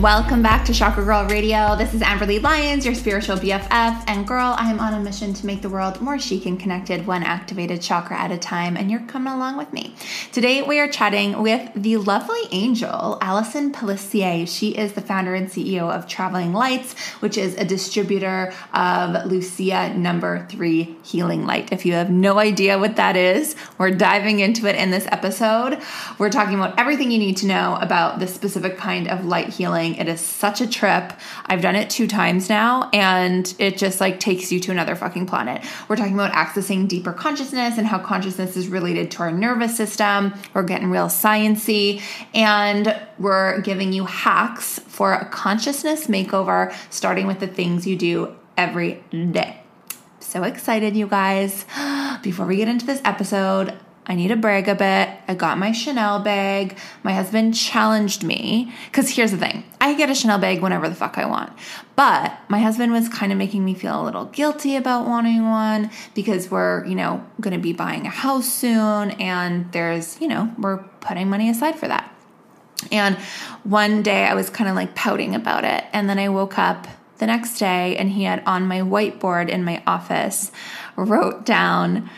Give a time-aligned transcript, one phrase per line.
[0.00, 1.74] Welcome back to Chakra Girl Radio.
[1.74, 4.04] This is Amberly Lyons, your spiritual BFF.
[4.06, 7.04] And girl, I am on a mission to make the world more chic and connected,
[7.04, 8.76] one activated chakra at a time.
[8.76, 9.96] And you're coming along with me.
[10.30, 14.46] Today, we are chatting with the lovely angel, Allison Pelissier.
[14.46, 19.92] She is the founder and CEO of Traveling Lights, which is a distributor of Lucia
[19.94, 21.72] number three healing light.
[21.72, 25.82] If you have no idea what that is, we're diving into it in this episode.
[26.18, 29.87] We're talking about everything you need to know about this specific kind of light healing
[29.96, 31.12] it is such a trip.
[31.46, 35.26] I've done it two times now, and it just like takes you to another fucking
[35.26, 35.64] planet.
[35.88, 40.34] We're talking about accessing deeper consciousness and how consciousness is related to our nervous system.
[40.54, 42.02] We're getting real sciency,
[42.34, 48.36] and we're giving you hacks for a consciousness makeover, starting with the things you do
[48.56, 49.62] every day.
[50.20, 51.64] So excited, you guys.
[52.22, 53.78] Before we get into this episode,
[54.08, 55.10] I need to brag a bit.
[55.28, 56.78] I got my Chanel bag.
[57.02, 60.94] My husband challenged me because here's the thing I get a Chanel bag whenever the
[60.94, 61.52] fuck I want.
[61.94, 65.90] But my husband was kind of making me feel a little guilty about wanting one
[66.14, 70.52] because we're, you know, going to be buying a house soon and there's, you know,
[70.58, 72.10] we're putting money aside for that.
[72.90, 73.16] And
[73.64, 75.84] one day I was kind of like pouting about it.
[75.92, 76.86] And then I woke up
[77.18, 80.50] the next day and he had on my whiteboard in my office
[80.96, 82.08] wrote down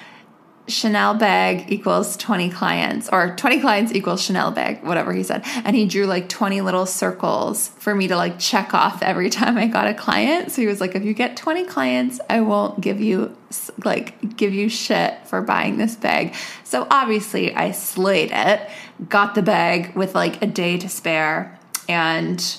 [0.70, 5.42] Chanel bag equals 20 clients, or 20 clients equals Chanel bag, whatever he said.
[5.64, 9.58] And he drew like 20 little circles for me to like check off every time
[9.58, 10.52] I got a client.
[10.52, 13.36] So he was like, if you get 20 clients, I won't give you
[13.84, 16.34] like give you shit for buying this bag.
[16.64, 18.70] So obviously I slayed it,
[19.08, 21.58] got the bag with like a day to spare,
[21.88, 22.56] and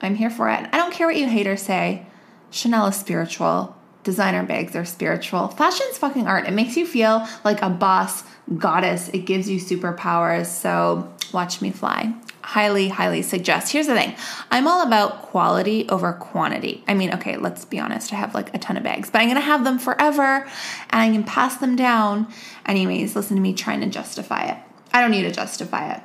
[0.00, 0.68] I'm here for it.
[0.72, 2.06] I don't care what you haters say.
[2.50, 5.48] Chanel is spiritual designer bags are spiritual.
[5.48, 6.46] Fashion's fucking art.
[6.46, 8.24] It makes you feel like a boss
[8.58, 9.08] goddess.
[9.10, 10.46] It gives you superpowers.
[10.46, 12.14] So watch me fly.
[12.42, 13.72] Highly, highly suggest.
[13.72, 14.16] Here's the thing
[14.50, 16.82] I'm all about quality over quantity.
[16.88, 18.12] I mean, okay, let's be honest.
[18.12, 20.48] I have like a ton of bags, but I'm gonna have them forever
[20.90, 22.26] and I can pass them down.
[22.66, 24.58] Anyways, listen to me trying to justify it.
[24.92, 26.02] I don't need to justify it.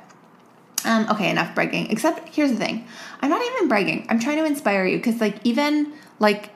[0.84, 1.90] Um, okay, enough bragging.
[1.90, 2.86] Except here's the thing
[3.20, 4.06] I'm not even bragging.
[4.08, 6.50] I'm trying to inspire you because, like, even like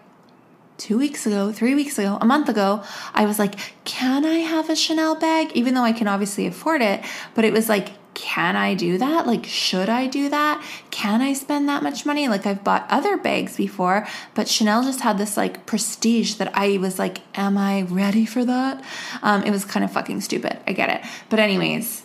[0.83, 2.83] two weeks ago, three weeks ago, a month ago,
[3.15, 3.55] I was like,
[3.85, 5.53] can I have a Chanel bag?
[5.55, 7.05] Even though I can obviously afford it,
[7.37, 9.25] but it was like, can I do that?
[9.25, 10.61] Like, should I do that?
[10.91, 12.27] Can I spend that much money?
[12.27, 16.79] Like, I've bought other bags before, but Chanel just had this like prestige that I
[16.79, 18.85] was like, am I ready for that?
[19.23, 20.59] Um, it was kind of fucking stupid.
[20.67, 21.09] I get it.
[21.31, 22.03] But, anyways,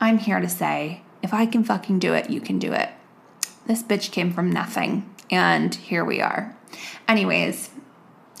[0.00, 2.90] I'm here to say if I can fucking do it, you can do it.
[3.66, 6.56] This bitch came from nothing, and here we are.
[7.06, 7.70] Anyways,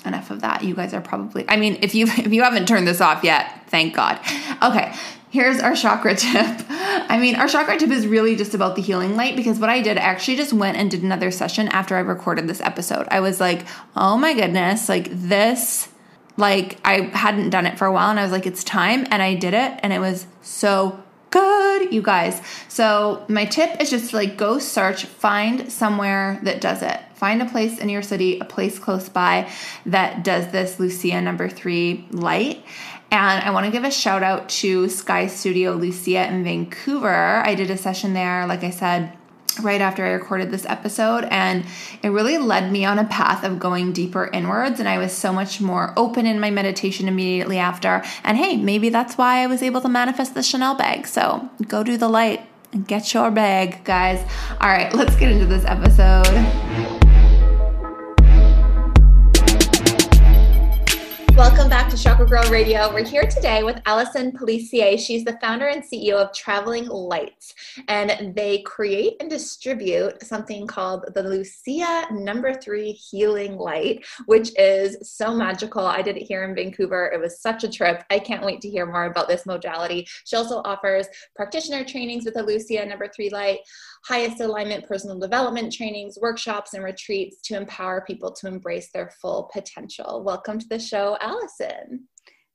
[0.06, 0.62] enough of that.
[0.62, 3.68] You guys are probably I mean, if you if you haven't turned this off yet,
[3.68, 4.20] thank God.
[4.62, 4.94] Okay,
[5.30, 6.64] here's our chakra tip.
[6.70, 9.80] I mean, our chakra tip is really just about the healing light because what I
[9.80, 13.06] did I actually just went and did another session after I recorded this episode.
[13.10, 13.66] I was like,
[13.96, 15.88] "Oh my goodness, like this
[16.36, 19.22] like I hadn't done it for a while and I was like, "It's time." And
[19.22, 21.03] I did it and it was so
[21.34, 21.92] good.
[21.92, 22.40] you guys.
[22.68, 27.00] So, my tip is just to like go search, find somewhere that does it.
[27.14, 29.50] Find a place in your city, a place close by
[29.86, 32.64] that does this Lucia number three light.
[33.10, 37.42] And I want to give a shout out to Sky Studio Lucia in Vancouver.
[37.44, 39.16] I did a session there, like I said,
[39.60, 41.24] right after I recorded this episode.
[41.24, 41.64] And
[42.02, 44.80] it really led me on a path of going deeper inwards.
[44.80, 48.02] And I was so much more open in my meditation immediately after.
[48.22, 51.06] And hey, maybe that's why I was able to manifest the Chanel bag.
[51.06, 54.20] So go do the light and get your bag, guys.
[54.60, 56.93] All right, let's get into this episode.
[61.36, 62.94] Welcome back to Chakra Girl Radio.
[62.94, 64.96] We're here today with Allison Pelletier.
[64.96, 67.54] She's the founder and CEO of Traveling Lights,
[67.88, 74.96] and they create and distribute something called the Lucia Number Three Healing Light, which is
[75.02, 75.84] so magical.
[75.84, 77.10] I did it here in Vancouver.
[77.12, 78.04] It was such a trip.
[78.10, 80.06] I can't wait to hear more about this modality.
[80.24, 83.58] She also offers practitioner trainings with the Lucia Number Three Light,
[84.04, 89.50] highest alignment personal development trainings, workshops, and retreats to empower people to embrace their full
[89.52, 90.22] potential.
[90.24, 92.06] Welcome to the show, Allison.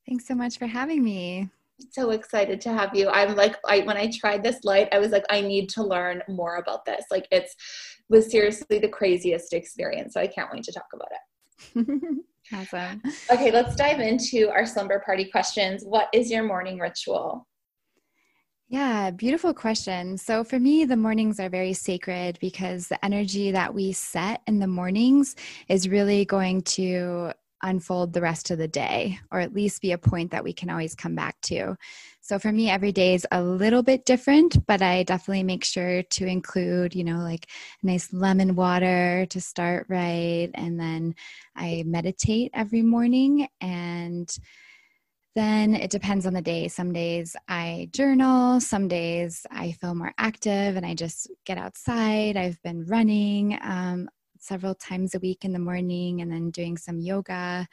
[0.08, 1.50] Thanks so much for having me.
[1.92, 3.10] So excited to have you.
[3.10, 6.22] I'm like, I when I tried this light, I was like, I need to learn
[6.28, 7.06] more about this.
[7.10, 7.56] Like, it's
[8.10, 10.14] was seriously the craziest experience.
[10.14, 12.24] So I can't wait to talk about it.
[12.54, 13.02] awesome.
[13.32, 15.84] Okay, let's dive into our slumber party questions.
[15.84, 17.48] What is your morning ritual?
[18.72, 20.18] Yeah, beautiful question.
[20.20, 24.60] So for me, the mornings are very sacred because the energy that we set in
[24.60, 25.36] the mornings
[25.68, 27.34] is really going to
[27.64, 30.70] unfold the rest of the day, or at least be a point that we can
[30.70, 31.76] always come back to.
[32.22, 36.04] So for me, every day is a little bit different, but I definitely make sure
[36.04, 37.48] to include, you know, like
[37.82, 40.50] nice lemon water to start right.
[40.54, 41.16] And then
[41.56, 44.30] I meditate every morning and
[45.40, 46.68] then it depends on the day.
[46.68, 52.38] Some days I journal, some days I feel more active and I just get outside.
[52.38, 53.58] I've been running.
[53.62, 54.10] Um,
[54.40, 57.68] several times a week in the morning and then doing some yoga.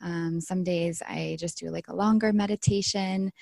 [0.00, 3.32] Um, some days I just do like a longer meditation.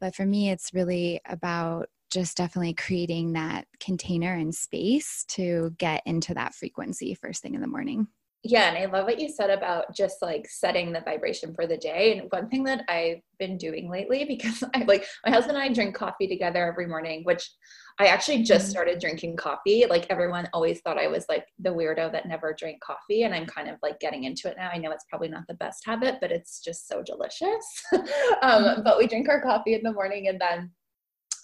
[0.00, 6.02] But for me, it's really about just definitely creating that container and space to get
[6.06, 8.08] into that frequency first thing in the morning.
[8.44, 11.76] Yeah, and I love what you said about just like setting the vibration for the
[11.76, 12.16] day.
[12.16, 15.72] And one thing that I've been doing lately, because I like my husband and I
[15.72, 17.50] drink coffee together every morning, which
[17.98, 18.70] I actually just mm-hmm.
[18.70, 19.86] started drinking coffee.
[19.90, 23.24] Like everyone always thought I was like the weirdo that never drank coffee.
[23.24, 24.70] And I'm kind of like getting into it now.
[24.72, 27.82] I know it's probably not the best habit, but it's just so delicious.
[27.92, 28.82] um, mm-hmm.
[28.84, 30.70] but we drink our coffee in the morning and then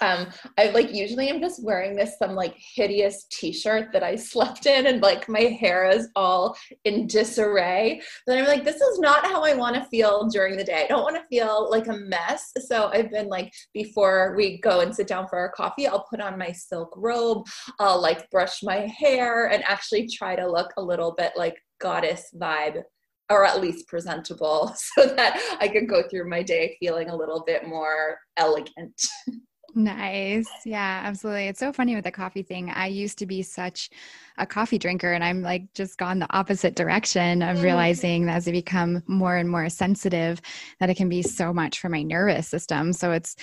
[0.00, 0.26] um
[0.58, 4.86] i like usually i'm just wearing this some like hideous t-shirt that i slept in
[4.86, 8.00] and like my hair is all in disarray.
[8.26, 10.84] Then i'm like this is not how i want to feel during the day.
[10.84, 12.52] I don't want to feel like a mess.
[12.66, 16.20] So i've been like before we go and sit down for our coffee i'll put
[16.20, 17.46] on my silk robe.
[17.78, 22.30] I'll like brush my hair and actually try to look a little bit like goddess
[22.36, 22.82] vibe
[23.30, 27.42] or at least presentable so that I could go through my day feeling a little
[27.46, 29.00] bit more elegant.
[29.74, 30.60] Nice.
[30.64, 31.48] Yeah, absolutely.
[31.48, 32.70] It's so funny with the coffee thing.
[32.70, 33.90] I used to be such
[34.38, 37.62] a coffee drinker and I'm like just gone the opposite direction of mm.
[37.62, 40.40] realizing as I become more and more sensitive
[40.80, 42.92] that it can be so much for my nervous system.
[42.92, 43.36] So it's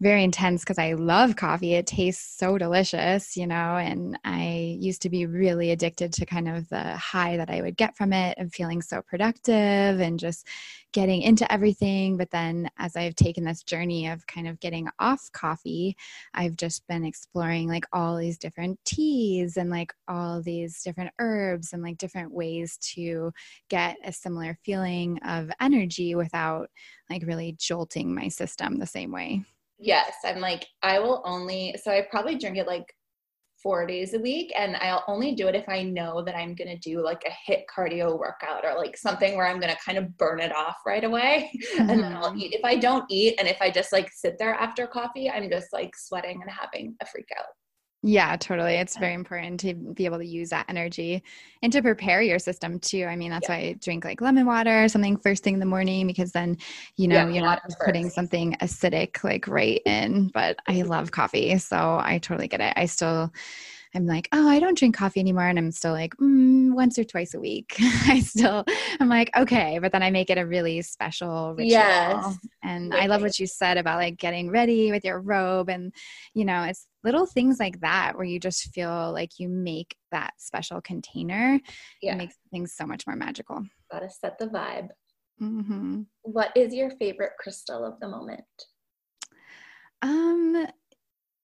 [0.00, 1.74] very intense because I love coffee.
[1.74, 6.48] It tastes so delicious, you know, and I used to be really addicted to kind
[6.48, 10.46] of the high that I would get from it and feeling so productive and just
[10.92, 12.16] getting into everything.
[12.16, 15.96] But then as I've taken this journey of kind of getting off coffee,
[16.32, 21.72] I've just been exploring like all these different teas and like all these different herbs
[21.72, 23.32] and like different ways to
[23.68, 26.68] get a similar feeling of energy without
[27.10, 29.44] like really jolting my system the same way.
[29.78, 32.92] Yes, I'm like, I will only, so I probably drink it like
[33.62, 36.68] four days a week and I'll only do it if I know that I'm going
[36.68, 39.98] to do like a HIIT cardio workout or like something where I'm going to kind
[39.98, 41.80] of burn it off right away mm-hmm.
[41.90, 42.38] and then I'll mm-hmm.
[42.38, 42.54] eat.
[42.54, 45.72] If I don't eat and if I just like sit there after coffee, I'm just
[45.72, 47.46] like sweating and having a freak out.
[48.02, 48.74] Yeah, totally.
[48.74, 51.22] It's very important to be able to use that energy
[51.62, 53.04] and to prepare your system too.
[53.04, 53.56] I mean, that's yeah.
[53.56, 56.58] why I drink like lemon water or something first thing in the morning because then,
[56.96, 60.28] you know, yeah, you're not putting something acidic like right in.
[60.28, 61.58] But I love coffee.
[61.58, 62.74] So I totally get it.
[62.76, 63.32] I still
[63.94, 65.48] I'm like, oh, I don't drink coffee anymore.
[65.48, 67.74] And I'm still like, mm, once or twice a week.
[67.80, 68.64] I still,
[69.00, 69.78] I'm like, okay.
[69.80, 71.70] But then I make it a really special ritual.
[71.70, 72.38] Yes.
[72.62, 75.70] And I love what you said about like getting ready with your robe.
[75.70, 75.92] And,
[76.34, 80.32] you know, it's little things like that where you just feel like you make that
[80.38, 81.60] special container.
[82.02, 82.14] Yeah.
[82.14, 83.62] It makes things so much more magical.
[83.90, 84.88] Gotta set the vibe.
[85.40, 86.02] Mm-hmm.
[86.22, 88.44] What is your favorite crystal of the moment?
[90.02, 90.66] Um,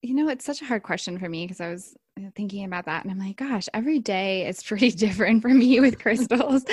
[0.03, 1.97] you know, it's such a hard question for me because I was
[2.37, 5.99] thinking about that and I'm like, gosh, every day is pretty different for me with
[5.99, 6.65] crystals.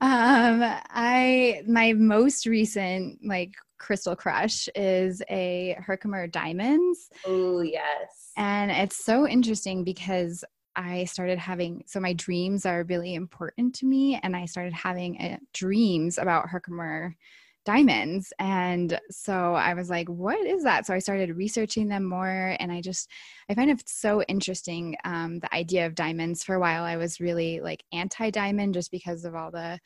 [0.00, 7.10] um, I my most recent like crystal crush is a Herkimer diamonds.
[7.26, 8.32] Oh yes.
[8.36, 10.44] And it's so interesting because
[10.76, 15.20] I started having so my dreams are really important to me and I started having
[15.20, 17.16] uh, dreams about Herkimer
[17.64, 18.32] diamonds.
[18.38, 20.86] And so I was like, what is that?
[20.86, 22.56] So I started researching them more.
[22.58, 23.10] And I just,
[23.48, 26.42] I find it so interesting um, the idea of diamonds.
[26.42, 29.78] For a while, I was really like anti diamond just because of all the,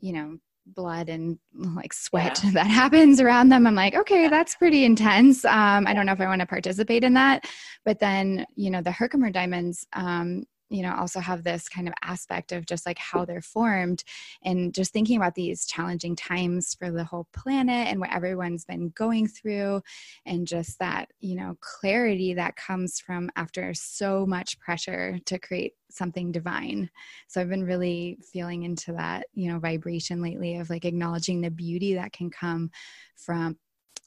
[0.00, 2.50] you know, blood and like sweat yeah.
[2.54, 6.20] that happens around them i'm like okay that's pretty intense um, i don't know if
[6.20, 7.44] i want to participate in that
[7.84, 11.94] but then you know the herkimer diamonds um, you know also have this kind of
[12.02, 14.02] aspect of just like how they're formed
[14.42, 18.88] and just thinking about these challenging times for the whole planet and what everyone's been
[18.90, 19.82] going through
[20.24, 25.74] and just that you know clarity that comes from after so much pressure to create
[25.90, 26.88] something divine
[27.28, 31.50] so i've been really feeling into that you know vibration lately of like acknowledging the
[31.50, 32.70] beauty that can come
[33.14, 33.58] from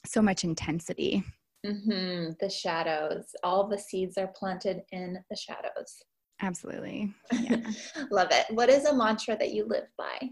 [0.05, 1.24] so much intensity
[1.65, 2.34] Mm-hmm.
[2.39, 3.36] The shadows.
[3.43, 6.03] All the seeds are planted in the shadows.
[6.42, 7.13] Absolutely.
[7.32, 7.58] Yeah.
[8.12, 8.46] Love it.
[8.50, 10.30] What is a mantra that you live by?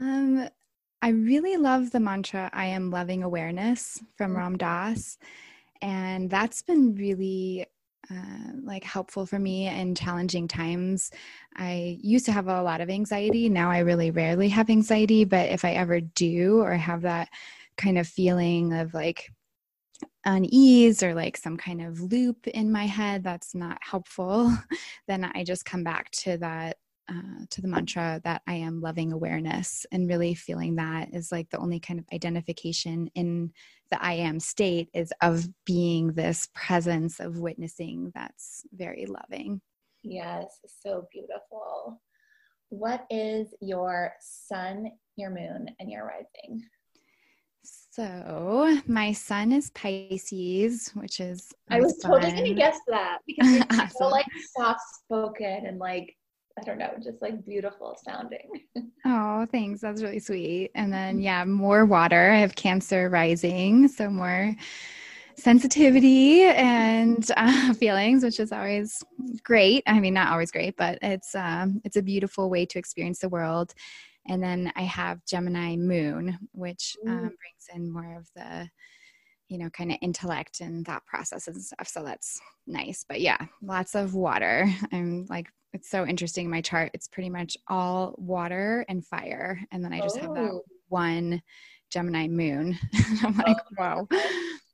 [0.00, 0.48] Um,
[1.02, 4.38] I really love the mantra I am loving awareness from mm-hmm.
[4.38, 5.18] Ram Dass.
[5.82, 7.66] And that's been really
[8.10, 11.10] uh, like helpful for me in challenging times.
[11.56, 13.48] I used to have a lot of anxiety.
[13.48, 17.28] Now I really rarely have anxiety, but if I ever do or have that
[17.76, 19.30] kind of feeling of like
[20.24, 24.52] unease or like some kind of loop in my head that's not helpful,
[25.08, 26.76] then I just come back to that
[27.08, 31.50] uh, to the mantra that I am loving awareness and really feeling that is like
[31.50, 33.52] the only kind of identification in
[33.90, 39.60] the I am state is of being this presence of witnessing that's very loving.
[40.02, 42.00] Yes, so beautiful.
[42.70, 46.62] What is your sun, your moon, and your rising?
[47.64, 52.20] So my sun is Pisces, which is I was fun.
[52.20, 53.90] totally gonna guess that because you're awesome.
[53.96, 56.14] so like soft spoken and like
[56.58, 58.48] I don't know, just like beautiful sounding.
[59.06, 59.80] oh, thanks.
[59.80, 60.70] That's really sweet.
[60.74, 62.30] And then yeah, more water.
[62.30, 64.54] I have Cancer rising, so more
[65.36, 69.02] sensitivity and uh, feelings, which is always
[69.42, 69.82] great.
[69.86, 73.28] I mean, not always great, but it's um, it's a beautiful way to experience the
[73.28, 73.74] world.
[74.26, 78.68] And then I have Gemini moon, which um, brings in more of the,
[79.48, 81.88] you know, kind of intellect and thought process and stuff.
[81.88, 83.04] So that's nice.
[83.06, 84.72] But yeah, lots of water.
[84.92, 86.48] I'm like, it's so interesting.
[86.48, 89.60] My chart, it's pretty much all water and fire.
[89.72, 90.20] And then I just oh.
[90.22, 90.62] have that oh.
[90.88, 91.42] one
[91.90, 92.78] Gemini moon.
[93.22, 94.08] I'm like, oh, wow.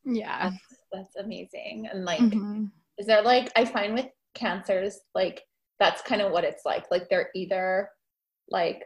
[0.06, 0.50] Yeah.
[0.50, 0.56] That's,
[0.92, 1.86] that's, amazing.
[1.92, 2.64] And like, mm-hmm.
[2.96, 5.42] is there like, I find with cancers, like,
[5.78, 6.86] that's kind of what it's like.
[6.90, 7.90] Like, they're either
[8.48, 8.84] like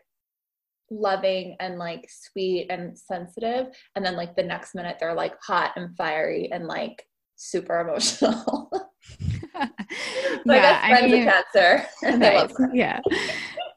[0.91, 5.73] loving and like sweet and sensitive and then like the next minute they're like hot
[5.77, 8.71] and fiery and like super emotional.
[10.47, 11.87] My yeah, best friend's I mean, a cancer
[12.19, 12.55] nice.
[12.73, 13.01] yeah.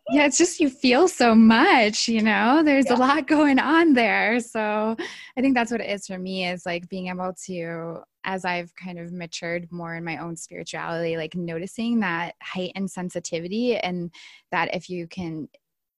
[0.10, 2.62] Yeah it's just you feel so much you know?
[2.64, 2.96] There's yeah.
[2.96, 4.40] a lot going on there.
[4.40, 4.96] So
[5.38, 8.76] i think that's what it is for me is like being able to as I've
[8.76, 14.12] kind of matured more in my own spirituality, like noticing that heightened sensitivity and
[14.52, 15.48] that if you can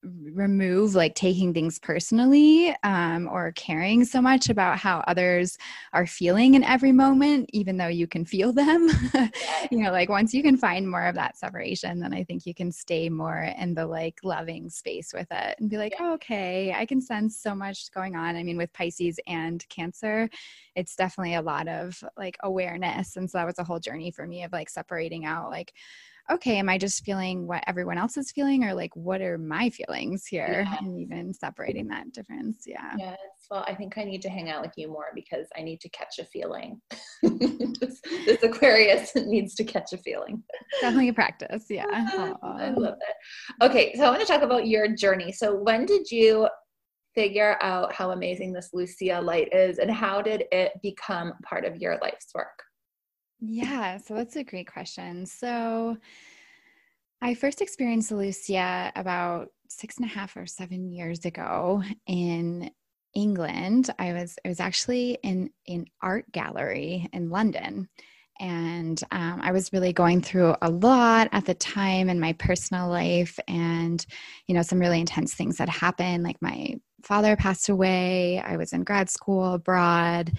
[0.04, 5.58] remove like taking things personally um, or caring so much about how others
[5.92, 8.90] are feeling in every moment even though you can feel them.
[9.72, 12.54] You know like once you can find more of that separation then i think you
[12.56, 16.74] can stay more in the like loving space with it and be like oh, okay
[16.74, 18.36] i can sense so much going on.
[18.36, 20.30] I mean with pisces and cancer
[20.76, 24.26] it's definitely a lot of like awareness and so that was a whole journey for
[24.26, 25.74] me of like separating out like
[26.32, 29.70] okay, am I just feeling what everyone else is feeling, or like what are my
[29.70, 30.66] feelings here?
[30.66, 30.78] Yeah.
[30.80, 32.64] And even separating that difference.
[32.66, 32.94] Yeah.
[32.98, 33.18] Yes.
[33.50, 35.90] Well, I think I need to hang out with you more because I need to
[35.90, 36.80] catch a feeling.
[37.24, 40.44] this, this, Aquarius needs to catch a feeling.
[40.82, 41.66] Definitely a practice.
[41.70, 41.86] Yeah.
[41.92, 42.36] Uh-huh.
[42.44, 43.64] I love it.
[43.66, 43.94] Okay.
[43.96, 45.32] So I want to talk about your journey.
[45.32, 46.48] So when did you
[47.16, 51.76] figure out how amazing this Lucia light is and how did it become part of
[51.78, 52.64] your life's work?
[53.42, 55.26] Yeah, so that's a great question.
[55.26, 55.98] So
[57.22, 62.72] I first experienced Lucia about six and a half or seven years ago in
[63.14, 63.90] England.
[64.00, 67.90] I was I was actually in an art gallery in London.
[68.42, 72.88] And um, I was really going through a lot at the time in my personal
[72.88, 74.06] life, and
[74.48, 76.24] you know, some really intense things that happened.
[76.24, 78.40] Like my father passed away.
[78.40, 80.32] I was in grad school abroad,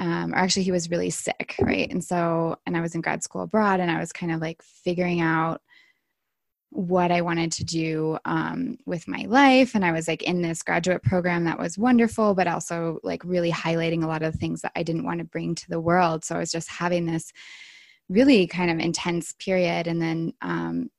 [0.00, 1.90] um, or actually he was really sick right?
[1.90, 4.60] And so and i was in grad school abroad and i was kind of like
[4.62, 5.60] figuring out
[6.70, 9.74] what i wanted to do um, with my life.
[9.74, 13.52] And i was like in this graduate program that was wonderful but also like really
[13.52, 16.24] highlighting a lot of things that i didn't want to bring to the world.
[16.24, 17.32] So i was just having this
[18.10, 19.86] really kind of intense period.
[19.86, 20.90] And then um,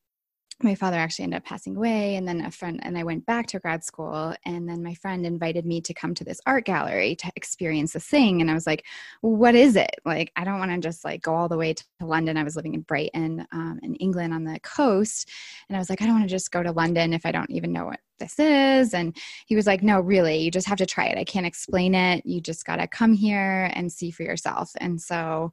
[0.64, 3.48] my father actually ended up passing away and then a friend and i went back
[3.48, 7.16] to grad school and then my friend invited me to come to this art gallery
[7.16, 8.86] to experience this thing and i was like
[9.22, 9.96] what is it?
[10.06, 12.38] Like i don't want to just like go all the way to london.
[12.38, 15.30] I was living in brighton um, in england on the coast
[15.70, 17.52] and i was like i don't want to just go to london if i don't
[17.52, 20.86] even know what this is and he was like no really you just have to
[20.86, 21.18] try it.
[21.18, 22.26] I can't explain it.
[22.26, 25.52] You just got to come here and see for yourself and so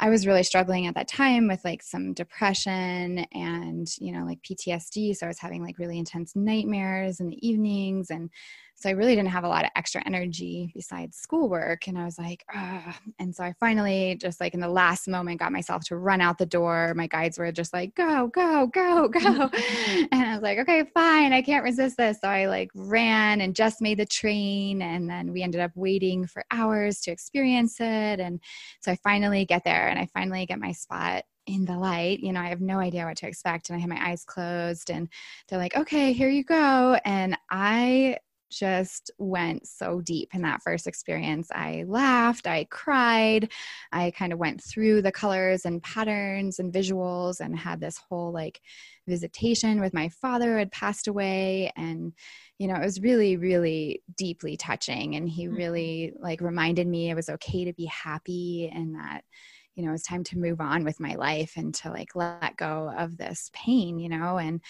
[0.00, 4.42] I was really struggling at that time with like some depression and, you know, like
[4.42, 5.16] PTSD.
[5.16, 8.10] So I was having like really intense nightmares in the evenings.
[8.10, 8.30] And
[8.80, 11.88] so I really didn't have a lot of extra energy besides schoolwork.
[11.88, 12.94] And I was like, Ugh.
[13.18, 16.38] and so I finally just like in the last moment got myself to run out
[16.38, 16.94] the door.
[16.94, 19.18] My guides were just like, go, go, go, go.
[20.12, 21.32] and I was like, okay, fine.
[21.32, 22.18] I can't resist this.
[22.20, 24.80] So I like ran and just made the train.
[24.80, 28.20] And then we ended up waiting for hours to experience it.
[28.20, 28.40] And
[28.80, 32.20] so I finally get there and I finally get my spot in the light.
[32.20, 33.70] You know, I have no idea what to expect.
[33.70, 35.08] And I have my eyes closed and
[35.48, 37.00] they're like, okay, here you go.
[37.04, 38.18] And I
[38.50, 41.48] just went so deep in that first experience.
[41.52, 43.52] I laughed, I cried,
[43.92, 48.32] I kind of went through the colors and patterns and visuals and had this whole
[48.32, 48.60] like
[49.06, 52.12] visitation with my father who had passed away and
[52.58, 55.56] you know it was really really deeply touching and he mm-hmm.
[55.56, 59.22] really like reminded me it was okay to be happy and that
[59.74, 62.92] you know it's time to move on with my life and to like let go
[62.98, 64.60] of this pain you know and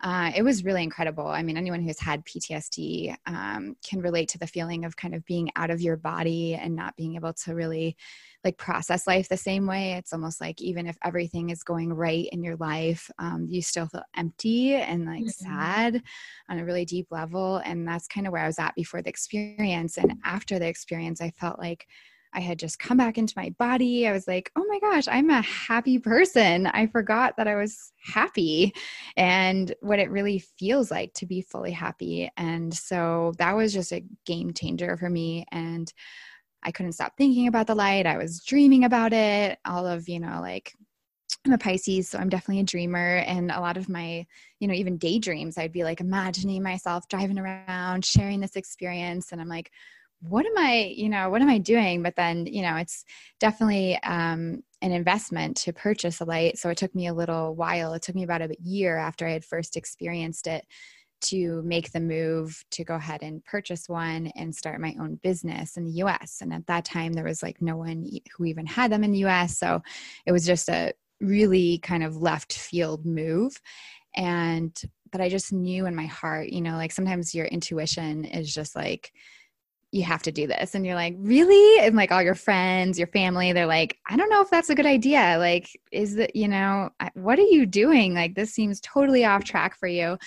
[0.00, 1.26] uh, it was really incredible.
[1.26, 5.24] I mean, anyone who's had PTSD um, can relate to the feeling of kind of
[5.24, 7.96] being out of your body and not being able to really
[8.44, 9.94] like process life the same way.
[9.94, 13.86] It's almost like even if everything is going right in your life, um, you still
[13.86, 15.44] feel empty and like mm-hmm.
[15.46, 16.02] sad
[16.48, 17.56] on a really deep level.
[17.64, 19.96] And that's kind of where I was at before the experience.
[19.96, 21.86] And after the experience, I felt like
[22.36, 24.06] I had just come back into my body.
[24.06, 26.66] I was like, oh my gosh, I'm a happy person.
[26.66, 28.74] I forgot that I was happy
[29.16, 32.30] and what it really feels like to be fully happy.
[32.36, 35.46] And so that was just a game changer for me.
[35.50, 35.90] And
[36.62, 38.06] I couldn't stop thinking about the light.
[38.06, 39.58] I was dreaming about it.
[39.64, 40.74] All of, you know, like
[41.46, 43.18] I'm a Pisces, so I'm definitely a dreamer.
[43.18, 44.26] And a lot of my,
[44.60, 49.32] you know, even daydreams, I'd be like imagining myself driving around, sharing this experience.
[49.32, 49.70] And I'm like,
[50.20, 52.02] what am I, you know, what am I doing?
[52.02, 53.04] But then, you know, it's
[53.38, 56.58] definitely um, an investment to purchase a light.
[56.58, 57.92] So it took me a little while.
[57.92, 60.64] It took me about a year after I had first experienced it
[61.22, 65.76] to make the move to go ahead and purchase one and start my own business
[65.76, 66.38] in the US.
[66.40, 69.24] And at that time, there was like no one who even had them in the
[69.26, 69.58] US.
[69.58, 69.82] So
[70.26, 73.60] it was just a really kind of left field move.
[74.14, 74.78] And,
[75.10, 78.76] but I just knew in my heart, you know, like sometimes your intuition is just
[78.76, 79.12] like,
[79.96, 80.74] you have to do this.
[80.74, 81.84] And you're like, really?
[81.84, 84.74] And like all your friends, your family, they're like, I don't know if that's a
[84.74, 85.36] good idea.
[85.38, 88.14] Like, is that, you know, what are you doing?
[88.14, 90.18] Like, this seems totally off track for you.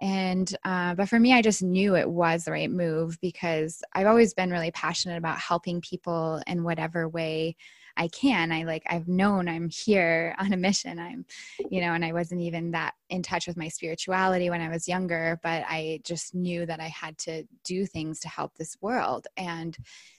[0.00, 4.06] And, uh, but for me, I just knew it was the right move because I've
[4.06, 7.56] always been really passionate about helping people in whatever way
[7.98, 8.52] I can.
[8.52, 10.98] I like I've known I'm here on a mission.
[10.98, 11.26] I'm,
[11.68, 14.88] you know, and I wasn't even that in touch with my spirituality when I was
[14.88, 19.26] younger, but I just knew that I had to do things to help this world.
[19.36, 19.76] And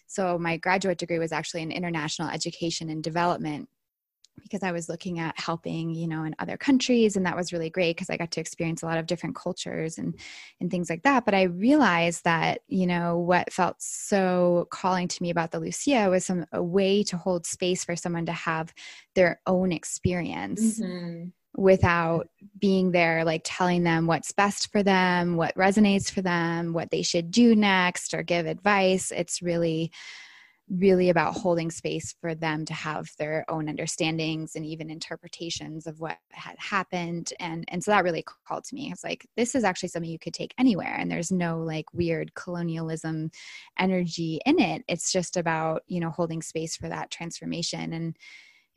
[0.07, 3.69] so my graduate degree was actually in international education and development
[4.41, 7.15] because I was looking at helping, you know, in other countries.
[7.15, 9.97] And that was really great because I got to experience a lot of different cultures
[9.97, 10.15] and,
[10.59, 11.25] and things like that.
[11.25, 16.09] But I realized that, you know, what felt so calling to me about the Lucia
[16.09, 18.73] was some a way to hold space for someone to have
[19.15, 20.79] their own experience.
[20.79, 21.29] Mm-hmm.
[21.57, 26.91] Without being there, like telling them what's best for them, what resonates for them, what
[26.91, 29.11] they should do next, or give advice.
[29.11, 29.91] It's really
[30.69, 35.99] really about holding space for them to have their own understandings and even interpretations of
[35.99, 37.33] what had happened.
[37.39, 38.91] And and so that really called to me.
[38.91, 42.33] It's like this is actually something you could take anywhere and there's no like weird
[42.35, 43.31] colonialism
[43.77, 44.83] energy in it.
[44.87, 47.93] It's just about you know holding space for that transformation.
[47.93, 48.15] And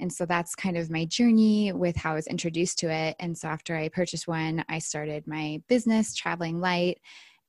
[0.00, 3.14] and so that's kind of my journey with how I was introduced to it.
[3.20, 6.98] And so after I purchased one, I started my business, Traveling Light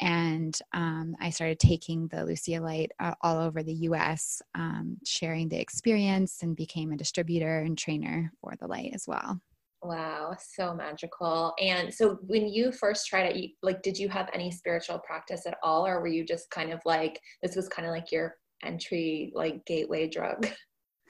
[0.04, 5.48] and um, I started taking the Lucia Light uh, all over the US, um, sharing
[5.48, 9.40] the experience, and became a distributor and trainer for the light as well.
[9.82, 11.54] Wow, so magical.
[11.58, 15.58] And so when you first tried it, like, did you have any spiritual practice at
[15.64, 19.32] all, or were you just kind of like, this was kind of like your entry
[19.34, 20.48] like gateway drug?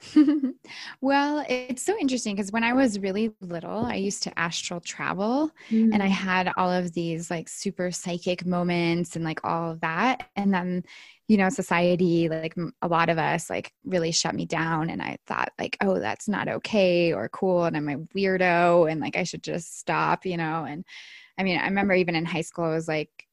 [1.00, 5.50] well, it's so interesting because when I was really little, I used to astral travel
[5.70, 5.92] mm.
[5.92, 6.10] and I mm.
[6.10, 10.28] had all of these like super psychic moments and like all of that.
[10.36, 10.84] And then,
[11.28, 14.90] you know, society, like a lot of us, like really shut me down.
[14.90, 17.64] And I thought, like, oh, that's not okay or cool.
[17.64, 20.64] And I'm a weirdo and like I should just stop, you know.
[20.64, 20.84] And
[21.38, 23.23] I mean, I remember even in high school, I was like,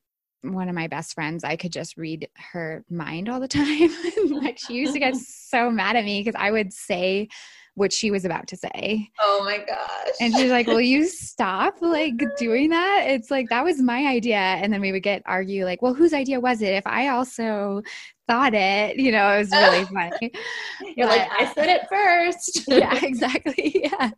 [0.43, 3.89] one of my best friends, I could just read her mind all the time.
[4.29, 7.29] like she used to get so mad at me because I would say
[7.75, 9.09] what she was about to say.
[9.19, 10.15] Oh my gosh.
[10.19, 13.05] And she's like, Will you stop like doing that?
[13.07, 14.37] It's like that was my idea.
[14.37, 16.73] And then we would get argue like, well, whose idea was it?
[16.73, 17.81] If I also
[18.27, 20.31] thought it, you know, it was really funny.
[20.95, 22.63] You're but, like, I said it first.
[22.67, 23.81] yeah, exactly.
[23.83, 24.11] Yeah.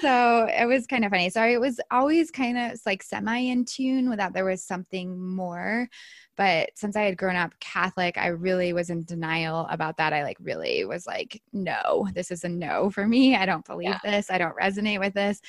[0.00, 1.30] So it was kind of funny.
[1.30, 5.88] So it was always kind of like semi in tune without there was something more.
[6.36, 10.12] But since I had grown up Catholic, I really was in denial about that.
[10.12, 13.36] I like really was like, no, this is a no for me.
[13.36, 13.98] I don't believe yeah.
[14.02, 14.30] this.
[14.30, 15.40] I don't resonate with this.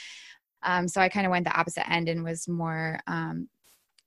[0.64, 3.48] Um, so I kind of went the opposite end and was more um,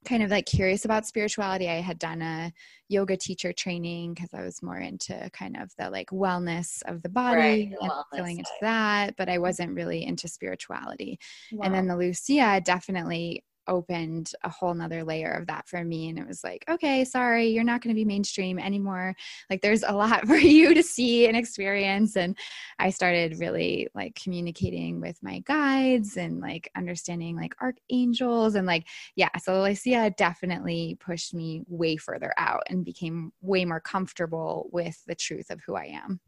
[0.05, 1.69] kind of like curious about spirituality.
[1.69, 2.53] I had done a
[2.89, 7.09] yoga teacher training because I was more into kind of the like wellness of the
[7.09, 11.19] body right, and feeling into that, but I wasn't really into spirituality.
[11.53, 11.65] Wow.
[11.65, 16.19] And then the Lucia definitely opened a whole nother layer of that for me and
[16.19, 19.15] it was like okay sorry you're not going to be mainstream anymore.
[19.51, 22.37] Like there's a lot for you to see and experience and
[22.79, 28.87] i started really like communicating with my guides and like understanding like archangels and like
[29.17, 35.03] yeah so Lucia definitely pushed me way further out and became way more comfortable with
[35.07, 36.21] the truth of who i am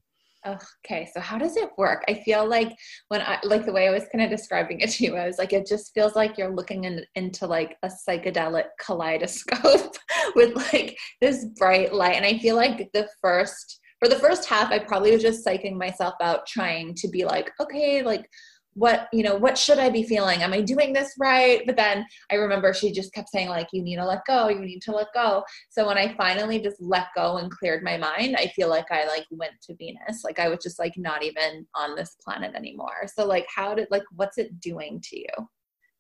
[0.46, 2.04] okay so how does it work?
[2.08, 2.72] I feel like
[3.08, 5.38] when i like the way i was kind of describing it to you i was
[5.38, 9.96] like it just feels like you're looking in, into like a psychedelic kaleidoscope
[10.34, 12.16] with like this bright light.
[12.16, 15.76] And i feel like the first for the first half i probably was just psyching
[15.76, 18.28] myself out trying to be like okay like
[18.76, 20.42] what you know what should i be feeling?
[20.42, 21.62] Am i doing this right?
[21.66, 24.48] But then i remember she just kept saying like you need to let go.
[24.48, 25.42] You need to let go.
[25.70, 29.06] So when i finally just let go and cleared my mind i feel like i
[29.06, 30.22] like went to venus.
[30.24, 33.06] Like i was just like not even on this planet anymore.
[33.06, 35.48] So like how did like what's it doing to you?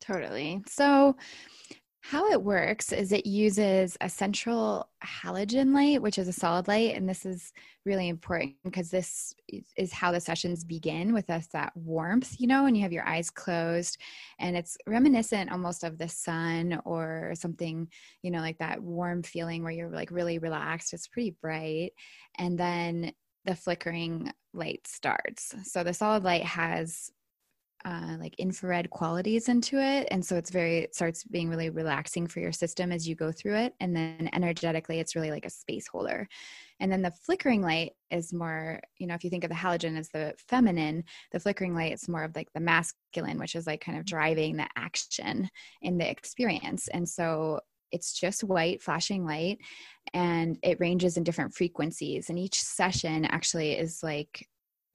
[0.00, 0.62] Totally.
[0.68, 1.16] So
[2.10, 6.94] how it works is it uses a central halogen light, which is a solid light.
[6.94, 7.52] And this is
[7.84, 9.34] really important because this
[9.76, 13.06] is how the sessions begin with us that warmth, you know, when you have your
[13.08, 13.98] eyes closed.
[14.38, 17.88] And it's reminiscent almost of the sun or something,
[18.22, 20.92] you know, like that warm feeling where you're like really relaxed.
[20.92, 21.90] It's pretty bright.
[22.38, 23.12] And then
[23.46, 25.56] the flickering light starts.
[25.64, 27.10] So the solid light has
[27.86, 30.08] uh, like infrared qualities into it.
[30.10, 33.30] And so it's very it starts being really relaxing for your system as you go
[33.30, 33.74] through it.
[33.78, 36.26] And then energetically it's really like a space holder.
[36.80, 39.96] And then the flickering light is more you know if you think of the halogen
[39.96, 43.80] as the feminine the flickering light is more of like the masculine which is like
[43.80, 45.48] kind of driving the action
[45.80, 46.88] in the experience.
[46.88, 47.60] And so
[47.92, 49.58] it's just white flashing light
[50.12, 52.30] and it ranges in different frequencies.
[52.30, 54.44] And each session actually is like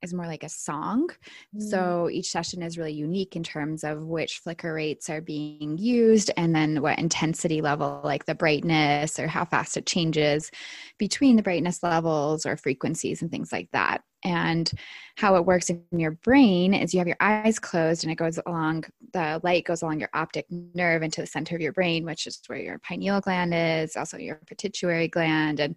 [0.01, 1.09] is more like a song.
[1.55, 1.61] Mm.
[1.61, 6.31] So each session is really unique in terms of which flicker rates are being used
[6.37, 10.51] and then what intensity level, like the brightness or how fast it changes
[10.97, 14.03] between the brightness levels or frequencies and things like that.
[14.23, 14.71] And
[15.17, 18.39] how it works in your brain is you have your eyes closed and it goes
[18.45, 22.27] along, the light goes along your optic nerve into the center of your brain, which
[22.27, 25.59] is where your pineal gland is, also your pituitary gland.
[25.59, 25.75] And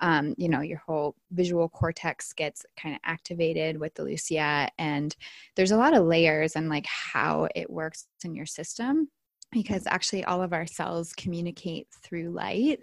[0.00, 5.16] um, you know your whole visual cortex gets kind of activated with the lucia and
[5.54, 9.08] there's a lot of layers and like how it works in your system
[9.52, 12.80] because actually all of our cells communicate through light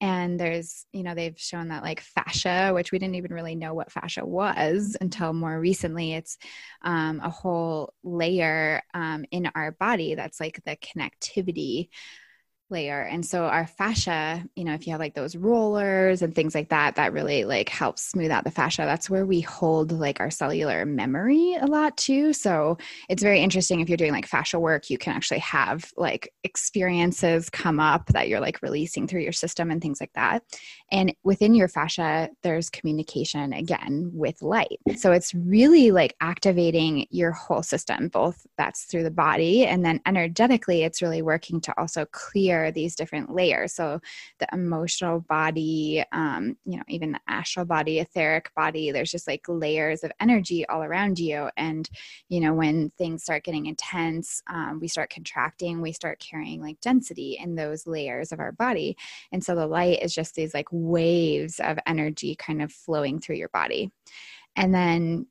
[0.00, 3.74] and there's you know they've shown that like fascia which we didn't even really know
[3.74, 6.14] what fascia was until more recently.
[6.14, 6.38] It's
[6.82, 11.88] um, a whole layer um, in our body that's like the connectivity
[12.70, 13.02] layer.
[13.02, 16.68] And so our fascia you know if you have like those rollers and things like
[16.68, 18.82] that that really like helps smooth out the fascia.
[18.82, 22.32] That's where we hold like our cellular memory a lot too.
[22.32, 22.78] So
[23.08, 27.50] it's very interesting if you're doing like fascia work you can actually have like experiences
[27.50, 30.42] come up that you're like releasing through your system and things like that.
[30.90, 34.78] And within your fascia there's communication again with light.
[34.96, 40.00] So it's really like activating your whole system both that's through the body and then
[40.06, 43.72] energetically it's really working to also clear share these different layers.
[43.72, 44.00] So
[44.38, 49.42] the emotional body, um, you know, even the astral body, etheric body, there's just like
[49.48, 51.48] layers of energy all around you.
[51.56, 51.88] And,
[52.28, 56.80] you know, when things start getting intense, um, we start contracting, we start carrying like
[56.80, 58.96] density in those layers of our body.
[59.32, 63.36] And so the light is just these like waves of energy kind of flowing through
[63.36, 63.90] your body.
[64.56, 65.26] And then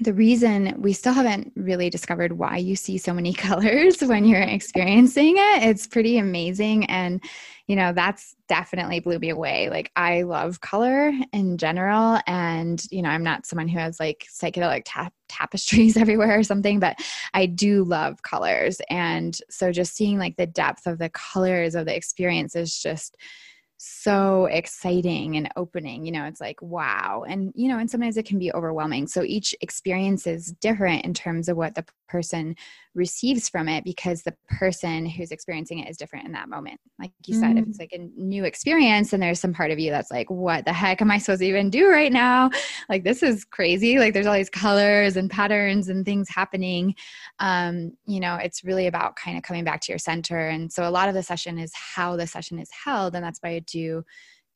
[0.00, 4.40] the reason we still haven't really discovered why you see so many colors when you're
[4.40, 6.84] experiencing it it's pretty amazing.
[6.86, 7.22] And
[7.66, 9.68] you know that's definitely blew me away.
[9.68, 12.20] Like i love color in general.
[12.26, 16.80] And you know i'm not someone who has like psychedelic tap- tapestries everywhere or something
[16.80, 16.96] but
[17.34, 18.80] i do love colors.
[18.88, 23.16] And so just seeing like the depth of the colors of the experience is just
[23.78, 28.26] so exciting and opening you know it's like wow and you know and sometimes it
[28.26, 29.06] can be overwhelming.
[29.06, 32.56] So each experience is different in terms of what the person
[32.94, 37.12] receives from it because the person who's experiencing it is different in that moment like
[37.26, 37.40] you mm.
[37.40, 37.80] said if it's mm.
[37.80, 41.00] like a new experience and there's some part of you that's like what the heck
[41.00, 42.50] am i supposed to even do right now
[42.88, 46.94] like this is crazy like there's all these colors and patterns and things happening
[47.38, 50.88] um you know it's really about kind of coming back to your center and so
[50.88, 53.58] a lot of the session is how the session is held and that's why i
[53.60, 54.02] do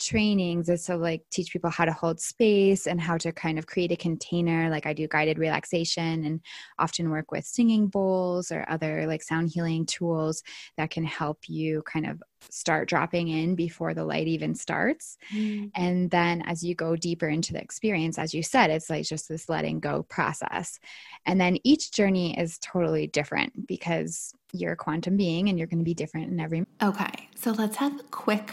[0.05, 3.67] trainings is to like teach people how to hold space and how to kind of
[3.67, 4.71] create a container.
[4.71, 6.41] Like i do guided relaxation and
[6.79, 10.43] often work with singing bowls or other like sound healing tools
[10.77, 15.17] that can help you kind of start dropping in before the light even starts.
[15.33, 15.71] Mm.
[15.75, 19.29] and then as you go deeper into the experience as you said it's like just
[19.29, 20.79] this letting go process.
[21.25, 25.79] And then each journey is totally different because you're a quantum being and you're going
[25.79, 28.53] to be different in every okay so let's have a quick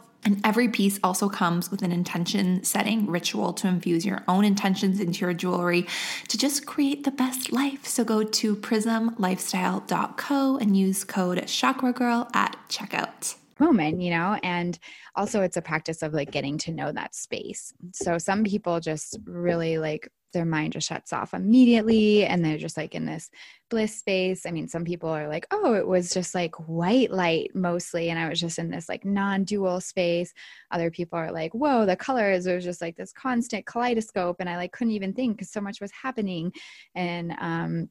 [0.23, 4.99] and every piece also comes with an intention setting ritual to infuse your own intentions
[4.99, 5.87] into your jewelry
[6.27, 7.87] to just create the best life.
[7.87, 14.77] So go to prismlifestyle.co and use code Chakra Girl at checkout moment, you know, and
[15.15, 17.73] also it's a practice of like getting to know that space.
[17.93, 22.77] So some people just really like their mind just shuts off immediately and they're just
[22.77, 23.29] like in this
[23.69, 24.45] bliss space.
[24.45, 28.09] I mean, some people are like, oh, it was just like white light mostly.
[28.09, 30.33] And I was just in this like non dual space.
[30.71, 34.37] Other people are like, whoa, the colors, it was just like this constant kaleidoscope.
[34.39, 36.51] And I like couldn't even think because so much was happening.
[36.95, 37.89] And, um,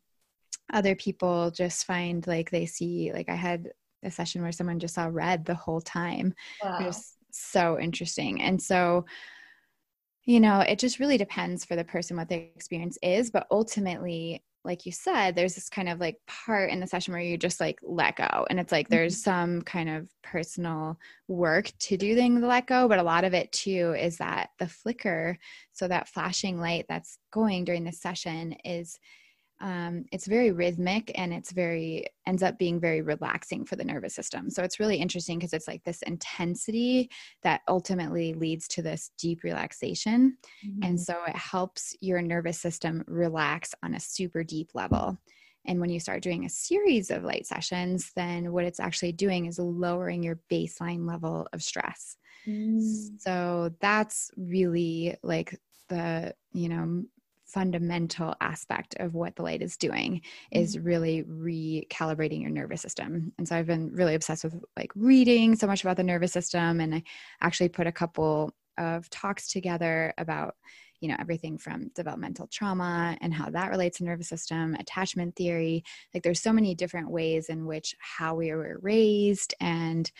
[0.72, 3.70] other people just find like they see like i had
[4.05, 6.79] a session where someone just saw red the whole time wow.
[6.81, 9.05] it was so interesting and so
[10.24, 14.42] you know it just really depends for the person what the experience is but ultimately
[14.64, 17.61] like you said there's this kind of like part in the session where you just
[17.61, 19.30] like let go and it's like there's mm-hmm.
[19.30, 23.50] some kind of personal work to doing the let go but a lot of it
[23.52, 25.38] too is that the flicker
[25.72, 28.98] so that flashing light that's going during the session is
[29.60, 34.14] um, it's very rhythmic and it's very ends up being very relaxing for the nervous
[34.14, 37.10] system so it's really interesting because it's like this intensity
[37.42, 40.82] that ultimately leads to this deep relaxation mm-hmm.
[40.82, 45.18] and so it helps your nervous system relax on a super deep level
[45.66, 49.46] and when you start doing a series of light sessions then what it's actually doing
[49.46, 52.80] is lowering your baseline level of stress mm.
[53.18, 57.02] so that's really like the you know
[57.52, 60.86] fundamental aspect of what the light is doing is mm-hmm.
[60.86, 63.32] really recalibrating your nervous system.
[63.38, 66.80] And so I've been really obsessed with like reading so much about the nervous system
[66.80, 67.02] and I
[67.40, 70.54] actually put a couple of talks together about
[71.00, 75.82] you know everything from developmental trauma and how that relates to nervous system attachment theory
[76.12, 80.12] like there's so many different ways in which how we were raised and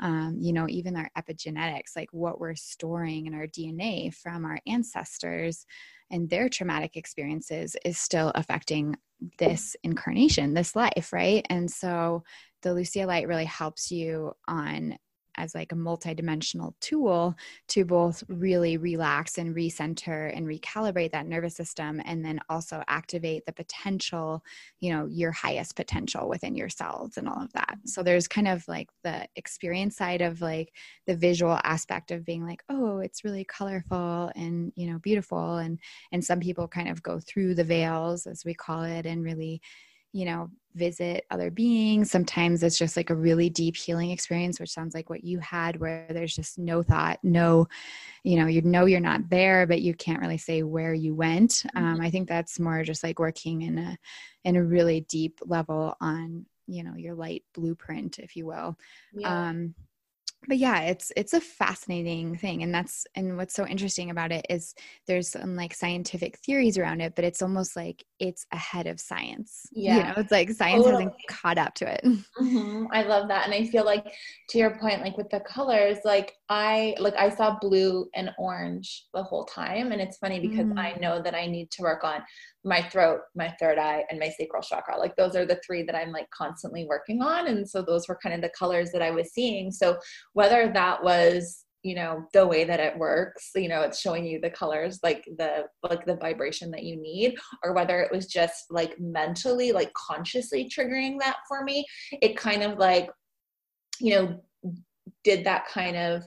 [0.00, 4.58] um, you know even our epigenetics like what we're storing in our dna from our
[4.66, 5.66] ancestors
[6.14, 8.96] and their traumatic experiences is still affecting
[9.38, 11.44] this incarnation this life right?
[11.50, 12.22] And so
[12.62, 14.96] the lucia light really helps you on
[15.36, 17.34] as like a multidimensional tool
[17.68, 23.44] to both really relax and recenter and recalibrate that nervous system and then also activate
[23.46, 24.42] the potential
[24.80, 27.78] you know your highest potential within your cells and all of that.
[27.86, 30.72] So there's kind of like the experience side of like
[31.06, 35.78] the visual aspect of being like oh it's really colorful and you know beautiful and
[36.12, 39.60] and some people kind of go through the veils as we call it and really
[40.14, 42.08] you know, visit other beings.
[42.10, 45.80] Sometimes it's just like a really deep healing experience, which sounds like what you had,
[45.80, 47.66] where there's just no thought, no,
[48.22, 51.64] you know, you know you're not there, but you can't really say where you went.
[51.74, 52.02] Um, mm-hmm.
[52.02, 53.98] I think that's more just like working in a
[54.44, 58.78] in a really deep level on you know your light blueprint, if you will.
[59.14, 59.48] Yeah.
[59.48, 59.74] Um,
[60.48, 64.44] but yeah it's it's a fascinating thing and that's and what's so interesting about it
[64.50, 64.74] is
[65.06, 69.66] there's some like scientific theories around it but it's almost like it's ahead of science
[69.72, 71.04] yeah you know it's like science totally.
[71.04, 72.86] hasn't caught up to it mm-hmm.
[72.92, 74.06] i love that and i feel like
[74.48, 79.06] to your point like with the colors like i like i saw blue and orange
[79.14, 80.78] the whole time and it's funny because mm.
[80.78, 82.22] i know that i need to work on
[82.64, 84.98] my throat, my third eye, and my sacral chakra.
[84.98, 87.46] Like those are the three that I'm like constantly working on.
[87.46, 89.70] And so those were kind of the colors that I was seeing.
[89.70, 89.98] So
[90.34, 94.40] whether that was you know the way that it works you know it's showing you
[94.40, 98.64] the colors like the like the vibration that you need or whether it was just
[98.70, 101.84] like mentally like consciously triggering that for me
[102.22, 103.10] it kind of like
[104.00, 104.40] you know
[105.24, 106.24] did that kind of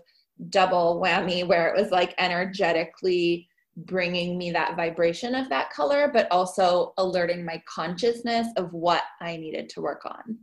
[0.50, 6.30] double whammy where it was like energetically bringing me that vibration of that color, but
[6.32, 10.40] also alerting my consciousness of what I needed to work on.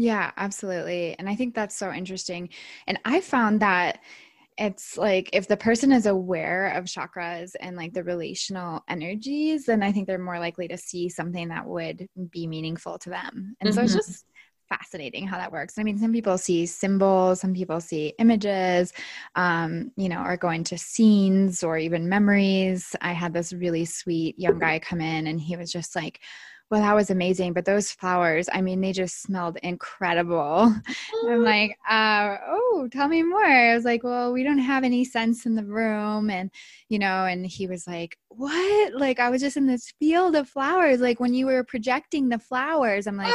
[0.00, 1.14] Yeah, absolutely.
[1.18, 2.48] And I think that's so interesting.
[2.86, 3.98] And I found that
[4.56, 9.82] it's like if the person is aware of chakras and like the relational energies, then
[9.82, 13.54] I think they're more likely to see something that would be meaningful to them.
[13.60, 13.76] And mm-hmm.
[13.76, 13.98] so it's mm-hmm.
[13.98, 14.24] just
[14.70, 15.78] fascinating how that works.
[15.78, 18.94] I mean, some people see symbols, some people see images,
[19.34, 22.96] um, you know, are going to scenes or even memories.
[23.02, 26.20] I had this really sweet young guy come in and he was just like,
[26.70, 27.52] well, that was amazing.
[27.52, 30.72] But those flowers, I mean, they just smelled incredible.
[31.26, 33.44] I'm like, uh, oh, tell me more.
[33.44, 36.30] I was like, well, we don't have any scents in the room.
[36.30, 36.50] And,
[36.88, 38.94] you know, and he was like, what?
[38.94, 41.00] Like, I was just in this field of flowers.
[41.00, 43.34] Like, when you were projecting the flowers, I'm like,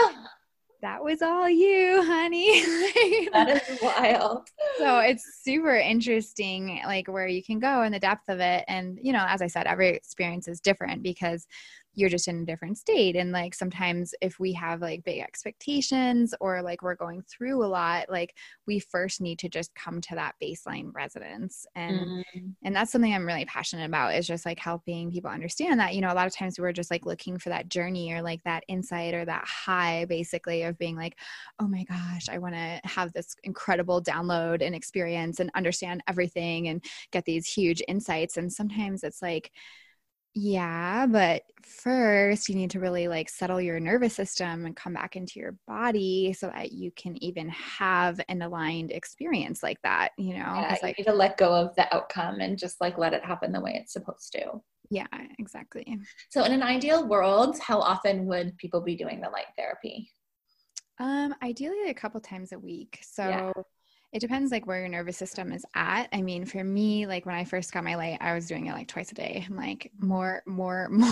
[0.81, 2.61] that was all you, honey.
[3.33, 4.47] that is wild.
[4.77, 8.63] So it's super interesting, like where you can go and the depth of it.
[8.67, 11.47] And, you know, as I said, every experience is different because
[11.95, 13.15] you're just in a different state.
[13.15, 17.67] And like sometimes if we have like big expectations or like we're going through a
[17.67, 18.36] lot like
[18.67, 22.47] we first need to just come to that baseline resonance and mm-hmm.
[22.63, 26.01] and that's something i'm really passionate about is just like helping people understand that you
[26.01, 28.63] know a lot of times we're just like looking for that journey or like that
[28.67, 31.17] insight or that high basically of being like
[31.60, 36.67] oh my gosh i want to have this incredible download and experience and understand everything
[36.67, 38.38] and get these huge insights.
[38.38, 39.51] And sometimes it's like
[40.35, 45.15] yeah, but first you need to really like settle your nervous system and come back
[45.15, 50.33] into your body so that you can even have an aligned experience like that, you
[50.33, 50.53] know?
[50.55, 53.23] Yeah, like, you need to let go of the outcome and just like let it
[53.23, 54.61] happen the way it's supposed to.
[54.89, 55.07] Yeah,
[55.39, 55.97] exactly.
[56.29, 60.11] So in an ideal world, how often would people be doing the light therapy?
[60.99, 62.99] Um, ideally a couple times a week.
[63.01, 63.51] So yeah
[64.13, 66.07] it depends like where your nervous system is at.
[66.13, 68.73] I mean, for me, like when I first got my light, I was doing it
[68.73, 69.45] like twice a day.
[69.45, 71.11] I'm like more, more, more.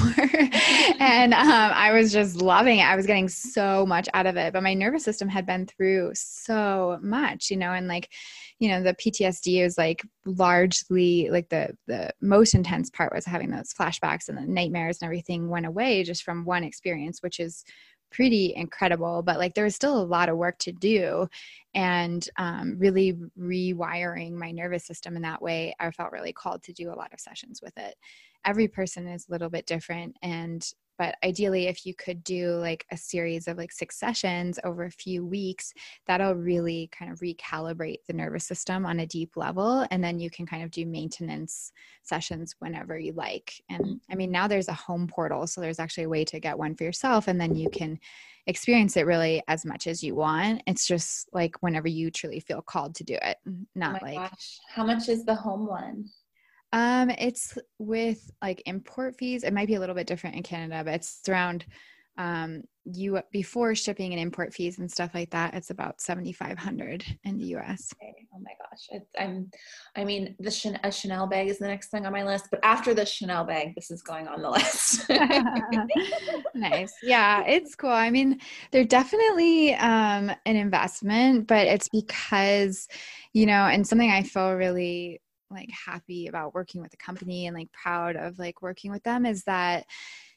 [0.99, 2.83] and um, I was just loving it.
[2.83, 4.53] I was getting so much out of it.
[4.53, 8.09] But my nervous system had been through so much, you know, and like,
[8.59, 13.51] you know, the PTSD is like largely like the the most intense part was having
[13.51, 17.65] those flashbacks and the nightmares and everything went away just from one experience, which is
[18.13, 21.27] pretty incredible but like there was still a lot of work to do
[21.75, 26.71] and um, really rewiring my nervous system in that way i felt really called to
[26.73, 27.95] do a lot of sessions with it.
[28.45, 30.65] Every person is a little bit different and
[30.97, 34.91] but ideally if you could do like a series of like six sessions over a
[34.91, 35.73] few weeks
[36.07, 40.29] that'll really kind of recalibrate the nervous system on a deep level and then you
[40.29, 41.71] can kind of do maintenance
[42.03, 43.61] sessions whenever you like.
[43.69, 46.57] And i mean now there's a home portal so there's actually a way to get
[46.57, 47.99] one for yourself and then you can
[48.47, 50.61] experience it really as much as you want.
[50.67, 53.37] It's just like whenever you truly feel called to do it
[53.75, 54.59] not oh like gosh.
[54.69, 56.05] how much is the home one
[56.73, 59.43] um, it's with like import fees.
[59.43, 61.65] It might be a little bit different in Canada, but it's around
[62.17, 67.37] um you before shipping and import fees and stuff like that it's about 7500 in
[67.37, 68.13] the us okay.
[68.35, 68.87] oh my gosh.
[68.91, 69.49] It's, i'm
[69.95, 72.59] i mean the chanel, a chanel bag is the next thing on my list but
[72.61, 75.09] after the chanel bag this is going on the list.
[76.55, 76.93] Nice.
[77.01, 77.89] Yeah it's cool.
[77.89, 78.39] I mean
[78.71, 82.87] they're definitely um an investment but it's because
[83.33, 85.19] you know and something i feel really
[85.53, 89.25] like happy about working with the company and like proud of like working with them
[89.25, 89.85] is that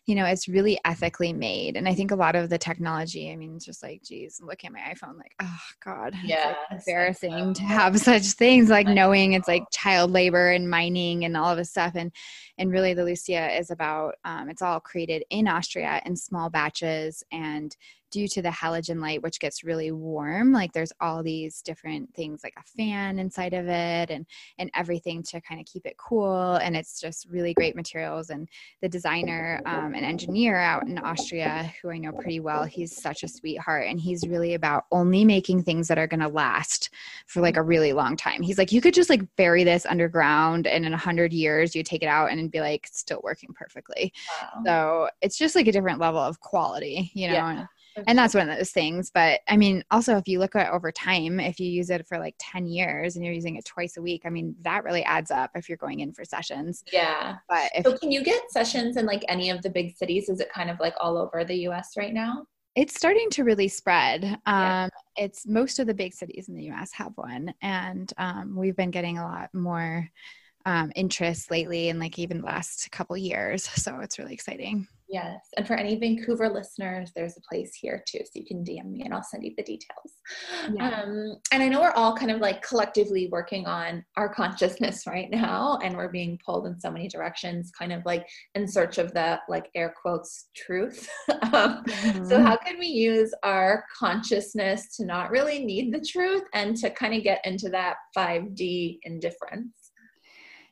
[0.06, 1.76] you know it's really ethically made.
[1.76, 4.64] And i think a lot of the technology i mean it's just like geez look
[4.64, 9.32] at my iphone like oh god yeah like embarrassing to have such things like knowing
[9.32, 11.92] it's like child labor and mining and all of this stuff.
[11.96, 12.12] And
[12.58, 17.22] and really the lucia is about um, it's all created in austria in small batches
[17.32, 17.76] and
[18.10, 22.40] due to the halogen light, which gets really warm, like there's all these different things
[22.44, 24.26] like a fan inside of it and
[24.58, 26.56] and everything to kind of keep it cool.
[26.56, 28.30] And it's just really great materials.
[28.30, 28.48] And
[28.82, 33.22] the designer um, and engineer out in Austria, who I know pretty well, he's such
[33.22, 36.90] a sweetheart, and he's really about only making things that are going to last
[37.26, 38.42] for like a really long time.
[38.42, 41.82] He's like, you could just like bury this underground, and in a hundred years, you
[41.82, 44.12] take it out and be like still working perfectly.
[44.40, 44.62] Wow.
[44.64, 47.34] So it's just like a different level of quality, you know.
[47.34, 47.66] Yeah
[48.06, 50.92] and that's one of those things but i mean also if you look at over
[50.92, 54.02] time if you use it for like 10 years and you're using it twice a
[54.02, 56.82] week i mean that really adds up if you're going in for sessions.
[56.92, 57.36] Yeah.
[57.48, 60.28] But if, so can you get sessions in like any of the big cities?
[60.28, 62.44] Is it kind of like all over the us right now?
[62.74, 64.22] It's starting to really spread.
[64.22, 64.84] Yeah.
[64.84, 68.76] um, it's most of the big cities in the us have one and um, we've
[68.76, 70.08] been getting a lot more
[70.66, 75.46] um, interest lately in like even the last couple years so it's really exciting Yes.
[75.56, 78.18] And for any Vancouver listeners, there's a place here too.
[78.24, 80.14] So you can DM me and I'll send you the details.
[80.72, 81.02] Yeah.
[81.02, 85.30] Um, and I know we're all kind of like collectively working on our consciousness right
[85.30, 85.78] now.
[85.82, 89.38] And we're being pulled in so many directions, kind of like in search of the
[89.48, 91.08] like air quotes truth.
[91.52, 92.24] um, mm-hmm.
[92.24, 96.90] So, how can we use our consciousness to not really need the truth and to
[96.90, 99.85] kind of get into that 5D indifference?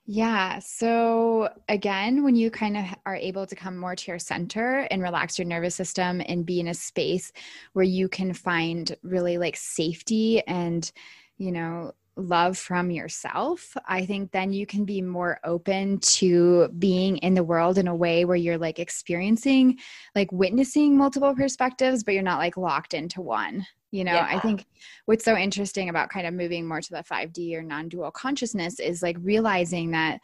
[0.07, 0.59] Yeah.
[0.59, 5.03] So, again, when you kind of are able to come more to your center and
[5.03, 7.33] relax your nervous system and be in a space
[7.73, 10.91] where you can find really like safety and,
[11.39, 17.17] you know, love from yourself, I think then you can be more open to being
[17.19, 19.79] in the world in a way where you're like experiencing,
[20.15, 24.29] like witnessing multiple perspectives, but you're not like locked into one you know yeah.
[24.29, 24.67] i think
[25.07, 29.03] what's so interesting about kind of moving more to the 5d or non-dual consciousness is
[29.03, 30.21] like realizing that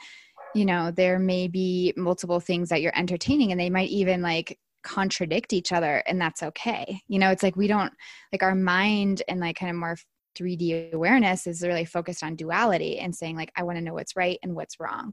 [0.54, 4.58] you know there may be multiple things that you're entertaining and they might even like
[4.82, 7.92] contradict each other and that's okay you know it's like we don't
[8.32, 9.96] like our mind and like kind of more
[10.36, 14.16] 3d awareness is really focused on duality and saying like i want to know what's
[14.16, 15.12] right and what's wrong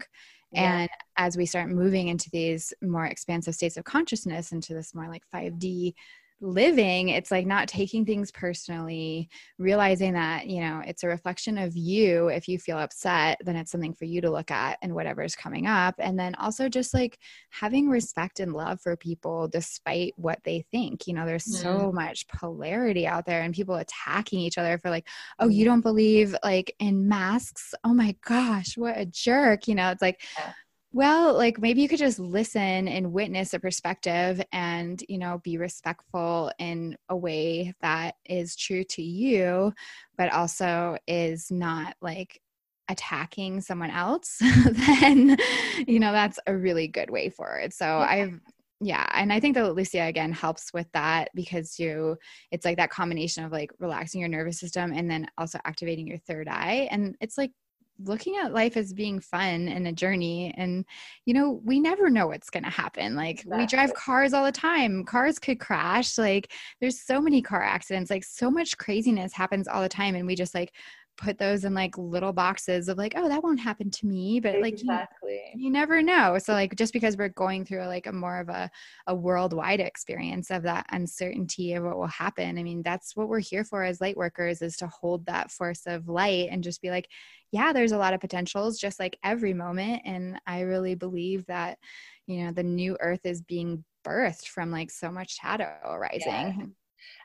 [0.51, 0.79] yeah.
[0.79, 5.09] and as we start moving into these more expansive states of consciousness into this more
[5.09, 5.93] like 5d
[6.39, 9.27] living it's like not taking things personally
[9.57, 12.27] realizing that you know it's a reflection of you.
[12.27, 15.65] If you feel upset then it's something for you to look at and whatever's coming
[15.65, 15.95] up.
[15.97, 17.17] And then also just like
[17.49, 21.07] having respect and love for people despite what they think.
[21.07, 21.61] You know there's mm.
[21.61, 25.07] so much polarity out there and people attacking each other for like
[25.39, 27.73] oh you don't believe like in masks?
[27.83, 30.53] Oh my gosh what a jerk you know it's like yeah
[30.93, 35.57] well, like maybe you could just listen and witness a perspective and, you know, be
[35.57, 39.73] respectful in a way that is true to you,
[40.17, 42.41] but also is not like
[42.89, 44.37] attacking someone else,
[44.71, 45.37] then,
[45.85, 47.73] you know, that's a really good way forward.
[47.73, 48.07] So yeah.
[48.09, 48.39] I've,
[48.79, 52.15] yeah and i think that lucia again helps with that because you
[52.51, 56.19] it's like that combination of like relaxing your nervous system and then also activating your
[56.19, 57.51] third eye and it's like
[57.99, 60.85] looking at life as being fun and a journey and
[61.25, 63.15] you know we never know what's going to happen.
[63.15, 63.57] Like exactly.
[63.57, 65.03] we drive cars all the time.
[65.03, 66.17] Cars could crash.
[66.17, 68.11] Like there's so many car accidents.
[68.11, 70.73] Like so much craziness happens all the time and we just like
[71.17, 74.61] put those in like little boxes of like oh that won't happen to me but
[74.61, 75.41] like exactly.
[75.55, 76.37] you, you, never know.
[76.37, 78.69] So like just because we're going through like a more of a,
[79.07, 83.39] a worldwide experience of that uncertainty of what will happen i mean that's what we're
[83.39, 86.89] here for as light workers is to hold that force of light and just be
[86.89, 87.07] like
[87.51, 91.77] yeah there's a lot of potentials just like every moment and i really believe that
[92.25, 96.65] you know the new earth is being birthed from like so much shadow arising yeah.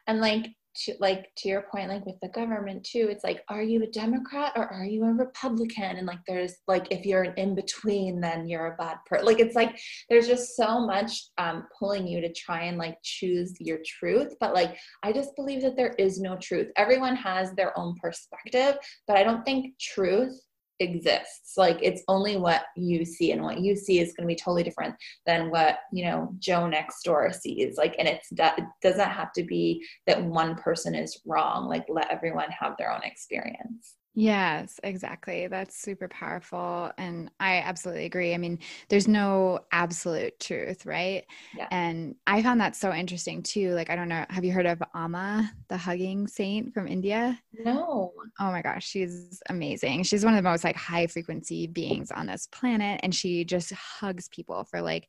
[0.06, 3.62] and like to like to your point like with the government too it's like are
[3.62, 5.96] you a democrat or are you a republican?
[5.96, 9.40] And like there's like if you're an in between then you're a bad person like
[9.40, 13.78] it's like there's just so much um pulling you to try and like choose your
[13.84, 16.68] truth but like i just believe that there is no truth.
[16.76, 20.40] Everyone has their own perspective but i don't think truth
[20.82, 21.56] exists.
[21.56, 24.62] Like it's only what you see and what you see is going to be totally
[24.62, 24.94] different
[25.26, 27.76] than what you know joe next door sees.
[27.76, 31.68] Like and it's that it doesn't have to be that one person is wrong.
[31.68, 35.46] Like let everyone have their own experience Yes, exactly.
[35.46, 36.90] That's super powerful.
[36.98, 38.34] And I absolutely agree.
[38.34, 38.58] I mean,
[38.90, 41.24] there's no absolute truth, right?
[41.56, 41.68] Yeah.
[41.70, 43.72] And I found that so interesting too.
[43.72, 47.40] Like, I don't know, have you heard of Amma, the hugging saint from India?
[47.58, 48.12] No.
[48.38, 50.02] Oh my gosh, she's amazing.
[50.02, 53.00] She's one of the most like high frequency beings on this planet.
[53.02, 55.08] And she just hugs people for like,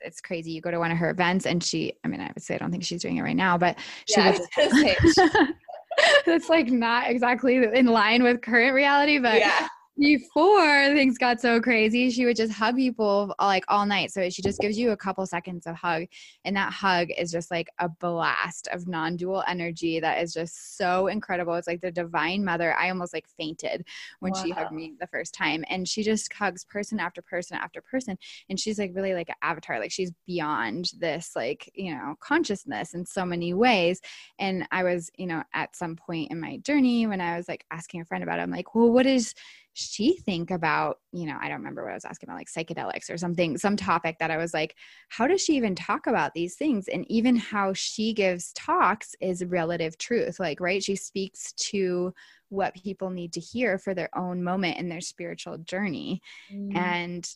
[0.00, 0.50] it's crazy.
[0.50, 2.58] You go to one of her events and she, I mean, I would say I
[2.58, 5.22] don't think she's doing it right now, but she yeah, just,
[6.26, 9.68] that's like not exactly in line with current reality, but yeah
[10.00, 14.10] before things got so crazy, she would just hug people like all night.
[14.10, 16.06] So she just gives you a couple seconds of hug,
[16.46, 21.08] and that hug is just like a blast of non-dual energy that is just so
[21.08, 21.54] incredible.
[21.54, 22.74] It's like the divine mother.
[22.74, 23.86] I almost like fainted
[24.20, 24.42] when wow.
[24.42, 28.16] she hugged me the first time, and she just hugs person after person after person,
[28.48, 29.78] and she's like really like an avatar.
[29.78, 34.00] Like she's beyond this like you know consciousness in so many ways.
[34.38, 37.66] And I was you know at some point in my journey when I was like
[37.70, 39.34] asking a friend about it, I'm like, well, what is
[39.72, 43.08] she think about you know i don't remember what i was asking about like psychedelics
[43.08, 44.74] or something some topic that i was like
[45.10, 46.88] how does she even talk about these things?
[46.88, 50.82] And even how she gives talks is relative truth like right?
[50.82, 52.14] She speaks to
[52.48, 56.22] what people need to hear for their own moment in their spiritual journey.
[56.52, 56.76] Mm.
[56.76, 57.34] and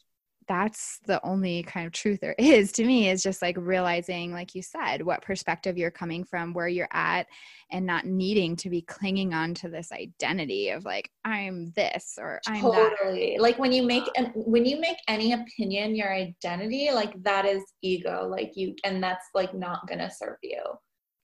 [0.48, 4.54] that's the only kind of truth there is to me is just like realizing like
[4.54, 7.26] you said what perspective you're coming from where you're at
[7.70, 12.40] and not needing to be clinging on to this identity of like i'm this or
[12.46, 13.42] i'm totally that.
[13.42, 17.62] like when you make an, when you make any opinion your identity like that is
[17.82, 20.60] ego like you and that's like not gonna serve you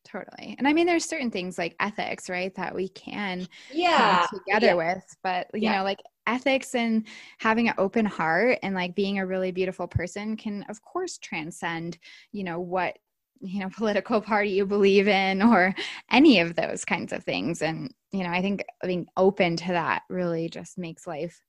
[0.05, 4.69] totally and i mean there's certain things like ethics right that we can yeah together
[4.69, 4.75] yeah.
[4.75, 5.79] with but you yeah.
[5.79, 7.07] know like ethics and
[7.39, 11.99] having an open heart and like being a really beautiful person can of course transcend
[12.33, 12.97] you know what
[13.41, 15.75] you know political party you believe in or
[16.11, 17.63] any of those kinds of things.
[17.63, 21.41] And you know i think being open to that really just makes life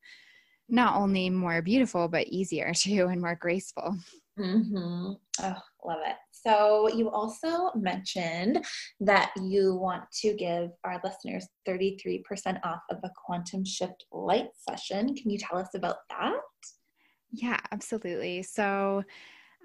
[0.69, 3.95] not only more beautiful but easier too and more graceful.
[4.39, 5.11] Mm-hmm.
[5.43, 6.15] oh love it
[6.45, 8.65] so, you also mentioned
[8.99, 12.23] that you want to give our listeners 33%
[12.63, 15.15] off of a quantum shift light session.
[15.15, 16.33] Can you tell us about that?
[17.31, 18.43] Yeah, absolutely.
[18.43, 19.03] So,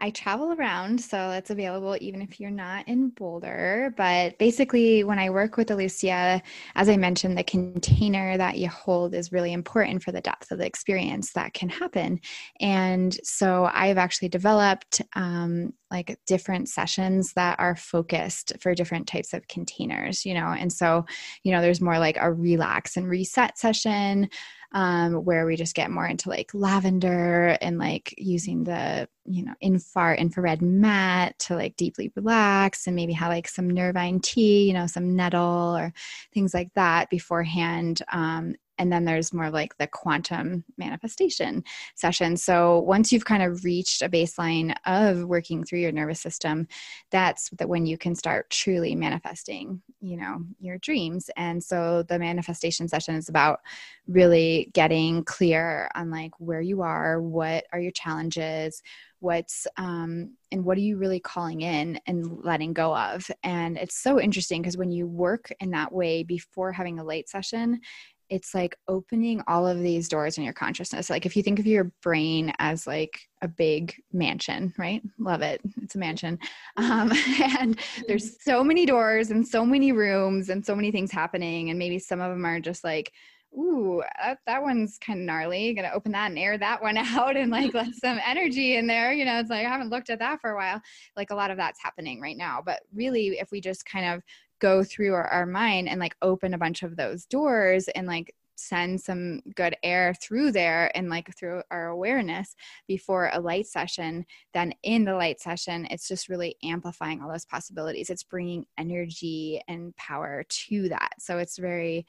[0.00, 3.94] I travel around, so that's available even if you're not in Boulder.
[3.96, 6.42] But basically, when I work with Lucia,
[6.74, 10.58] as I mentioned, the container that you hold is really important for the depth of
[10.58, 12.20] the experience that can happen.
[12.60, 19.32] And so I've actually developed um, like different sessions that are focused for different types
[19.32, 20.48] of containers, you know.
[20.48, 21.06] And so,
[21.42, 24.28] you know, there's more like a relax and reset session
[24.72, 29.54] um, where we just get more into like lavender and like using the you know
[29.62, 34.72] infar infrared mat to like deeply relax and maybe have like some nervine tea you
[34.72, 35.92] know some nettle or
[36.32, 41.64] things like that beforehand um, and then there's more like the quantum manifestation
[41.94, 42.36] session.
[42.36, 46.68] So once you've kind of reached a baseline of working through your nervous system
[47.10, 51.30] that's that when you can start truly manifesting you know your dreams.
[51.36, 53.60] And so the manifestation session is about
[54.06, 58.82] really getting clear on like where you are what are your challenges
[59.20, 63.28] what's um, and what are you really calling in and letting go of.
[63.42, 67.28] And it's so interesting because when you work in that way before having a late
[67.28, 67.80] session
[68.28, 71.10] it's like opening all of these doors in your consciousness.
[71.10, 75.02] Like if you think of your brain as like a big mansion, right?
[75.18, 75.60] Love it.
[75.82, 76.38] It's a mansion.
[76.76, 77.12] Um,
[77.58, 81.70] and there's so many doors and so many rooms and so many things happening.
[81.70, 83.12] And maybe some of them are just like,
[83.56, 85.72] ooh, that, that one's kind of gnarly.
[85.74, 89.12] Gonna open that and air that one out and like let some energy in there.
[89.12, 90.80] You know, it's like I haven't looked at that for a while.
[91.16, 92.62] Like a lot of that's happening right now.
[92.64, 94.22] But really, if we just kind of
[94.60, 98.34] go through our, our mind and like open a bunch of those doors and like
[98.56, 102.56] send some good air through there and like through our awareness
[102.88, 107.44] before a light session then in the light session it's just really amplifying all those
[107.44, 108.10] possibilities.
[108.10, 111.12] It's bringing energy and power to that.
[111.18, 112.06] So it's very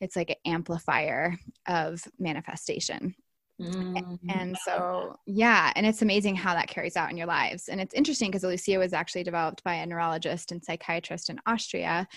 [0.00, 1.36] it's like an amplifier
[1.66, 3.14] of manifestation
[3.60, 4.30] Mm-hmm.
[4.30, 7.68] And so, yeah, and it's amazing how that carries out in your lives.
[7.68, 12.08] And it's interesting because Lucia was actually developed by a neurologist and psychiatrist in Austria.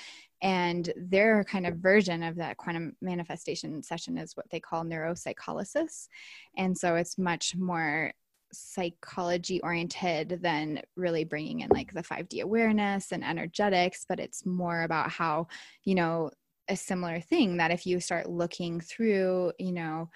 [0.42, 6.08] And their kind of version of that quantum manifestation session is what they call neuropsycholysis.
[6.58, 8.12] And so it's much more
[8.52, 14.84] psychology oriented than really bringing in like the 5D awareness and energetics, but it's more
[14.84, 15.48] about how,
[15.84, 16.30] you know,
[16.70, 20.10] a similar thing that if you start looking through, you know,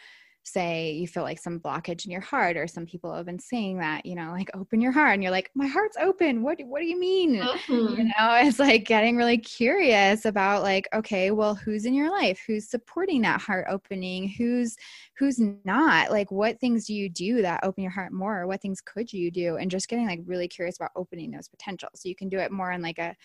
[0.47, 3.77] say you feel like some blockage in your heart or some people have been saying
[3.79, 6.41] that you know like open your heart and you're like my heart's open.
[6.41, 7.35] What what do you mean?
[7.35, 7.97] Mm-hmm.
[7.97, 12.41] you know it's like getting really curious about like okay well who's in your life?
[12.47, 14.29] Who's supporting that heart opening?
[14.29, 14.75] Who's
[15.17, 16.11] who's not?
[16.11, 18.41] Like what things do you do that open your heart more?
[18.41, 19.57] Or what things could you do?
[19.57, 22.01] And just getting like really curious about opening those potentials.
[22.01, 23.15] So you can do it more in like a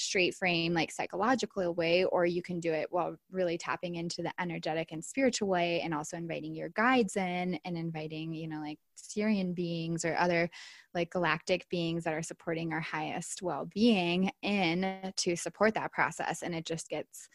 [0.00, 4.32] straight frame like psychological way or you can do it while really tapping into the
[4.40, 8.78] energetic and spiritual way and also inviting your guides in and inviting you know like
[8.96, 10.48] Sirian beings or other
[10.94, 16.54] like galactic beings that are supporting our highest well-being in to support that process and
[16.54, 17.28] it just gets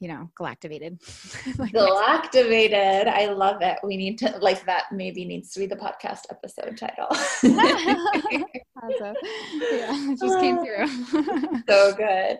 [0.00, 1.00] you know, galactivated.
[1.58, 3.08] like galactivated.
[3.08, 3.78] I love it.
[3.82, 7.08] We need to like that maybe needs to be the podcast episode title.
[9.72, 10.64] yeah, it just came ah.
[10.64, 11.62] through.
[11.68, 12.38] so good.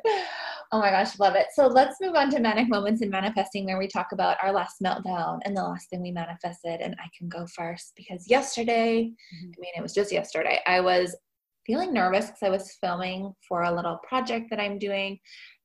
[0.70, 1.46] Oh my gosh, love it.
[1.54, 4.82] So let's move on to manic moments in manifesting where we talk about our last
[4.84, 6.80] meltdown and the last thing we manifested.
[6.80, 9.50] And I can go first because yesterday, mm-hmm.
[9.50, 11.16] I mean, it was just yesterday, I was
[11.66, 15.18] feeling nervous because I was filming for a little project that I'm doing.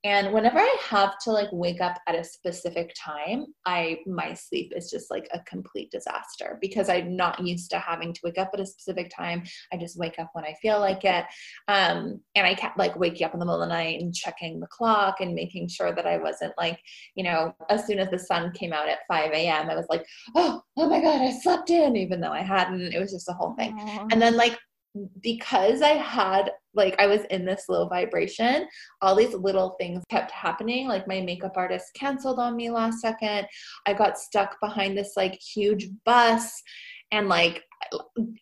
[0.06, 4.74] And whenever I have to like wake up at a specific time, I my sleep
[4.76, 8.52] is just like a complete disaster because I'm not used to having to wake up
[8.54, 9.44] at a specific time.
[9.72, 11.26] I just wake up when I feel like it.
[11.70, 14.60] Um, and I kept like waking up in the middle of the night and checking
[14.60, 16.80] the clock and making sure that I wasn't like,
[17.16, 20.06] you know, as soon as the sun came out at 5 a.m., I was like,
[20.36, 22.94] oh, oh my God, I slept in, even though I hadn't.
[22.94, 23.78] It was just a whole thing.
[23.78, 24.12] Aww.
[24.12, 24.58] And then like
[25.22, 28.68] because I had like I was in this low vibration,
[29.02, 30.88] all these little things kept happening.
[30.88, 33.48] Like my makeup artist canceled on me last second.
[33.86, 36.62] I got stuck behind this like huge bus
[37.12, 37.64] and like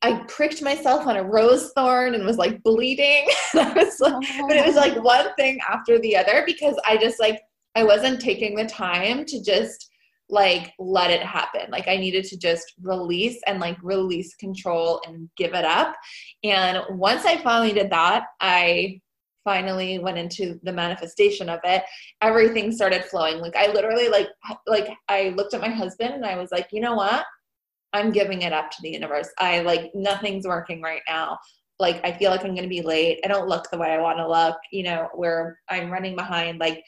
[0.02, 3.28] I pricked myself on a rose thorn and was like bleeding.
[3.54, 4.48] Was like, oh.
[4.48, 5.02] but it was like oh.
[5.02, 7.42] one thing after the other because I just like
[7.76, 9.91] I wasn't taking the time to just
[10.32, 11.70] like let it happen.
[11.70, 15.96] Like i needed to just release and like release control and give it up.
[16.44, 19.00] And once i finally did that i
[19.44, 21.84] finally went into the manifestation of it.
[22.22, 23.40] Everything started flowing.
[23.40, 24.30] Like i literally like
[24.66, 27.26] like i looked at my husband and i was like you know what?
[27.94, 29.30] I'm giving it up to the universe.
[29.38, 31.38] I like nothing's working right now.
[31.78, 33.20] Like i feel like i'm going to be late.
[33.26, 36.60] I don't look the way i want to look you know where i'm running behind.
[36.60, 36.82] Like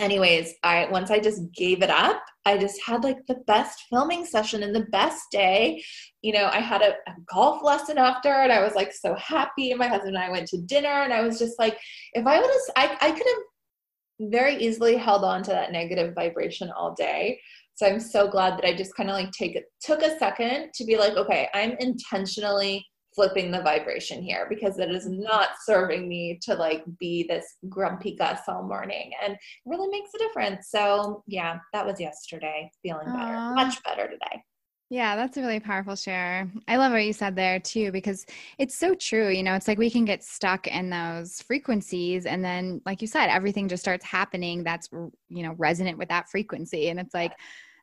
[0.00, 4.24] anyways, I once I just gave it up, I just had like the best filming
[4.24, 5.82] session and the best day.
[6.22, 9.74] You know, I had a, a, golf lesson after and I was like so happy.
[9.74, 11.78] My husband and I went to dinner and I was just like,
[12.14, 16.14] if I would have I, I could have very easily held on to that negative
[16.14, 17.40] vibration all day.
[17.74, 20.84] So I'm so glad that I just kind of like take took a second to
[20.84, 22.86] be like, okay, I'm intentionally
[23.20, 28.16] flipping the vibration here because it is not serving me to like be this grumpy
[28.16, 30.70] Gus all morning and it really makes a difference.
[30.70, 32.70] So yeah, that was yesterday.
[32.82, 33.18] Feeling Aww.
[33.18, 34.42] better, much better today.
[34.88, 36.50] Yeah, that's a really powerful share.
[36.66, 38.24] I love what you said there too, because
[38.56, 39.28] it's so true.
[39.28, 42.24] You know, it's like we can get stuck in those frequencies.
[42.24, 44.88] And then, like you said, everything just starts happening that's,
[45.28, 46.88] you know, resonant with that frequency.
[46.88, 47.32] And it's like,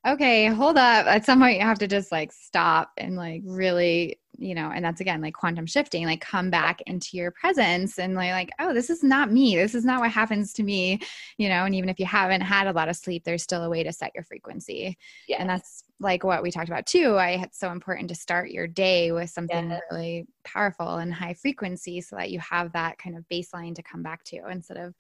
[0.06, 1.06] okay, hold up.
[1.06, 4.84] At some point, you have to just like stop and like really you know and
[4.84, 8.74] that's again like quantum shifting like come back into your presence and like, like oh
[8.74, 9.56] this is not me.
[9.56, 11.00] This is not what happens to me
[11.38, 13.70] you know and even if you haven't had a lot of sleep there's still a
[13.70, 14.98] way to set your frequency.
[15.28, 15.38] Yeah.
[15.40, 17.16] and that's like what we talked about too.
[17.16, 22.02] I it's so important to start your day with something really powerful and high frequency
[22.02, 24.94] so that you have that kind of baseline to come back to instead of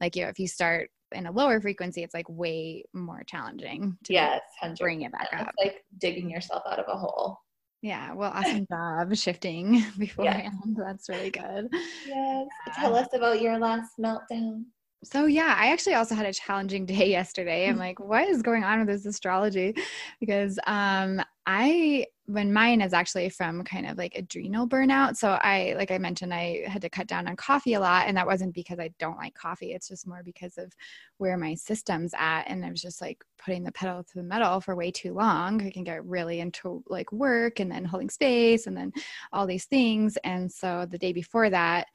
[0.00, 3.96] like you know if you start in a lower frequency it's like way more challenging
[4.04, 4.40] to yes,
[4.78, 5.48] bring it back up.
[5.58, 7.38] It's like digging yourself out of a hole
[7.84, 10.54] yeah, well, awesome job shifting beforehand.
[10.66, 10.84] Yeah.
[10.86, 11.68] That's really good.
[12.06, 12.46] Yes.
[12.76, 14.64] Tell us about your last meltdown.
[15.04, 17.68] So, yeah, I actually also had a challenging day yesterday.
[17.68, 19.74] I'm like, what is going on with this astrology?
[20.18, 25.16] Because um, I when mine is actually from kind of like adrenal burnout.
[25.16, 28.06] So I, like I mentioned, I had to cut down on coffee a lot.
[28.06, 29.72] And that wasn't because I don't like coffee.
[29.72, 30.72] It's just more because of
[31.18, 32.44] where my system's at.
[32.44, 35.60] And I was just like putting the pedal to the metal for way too long.
[35.66, 38.92] I can get really into like work and then holding space and then
[39.32, 40.16] all these things.
[40.24, 41.88] And so the day before that,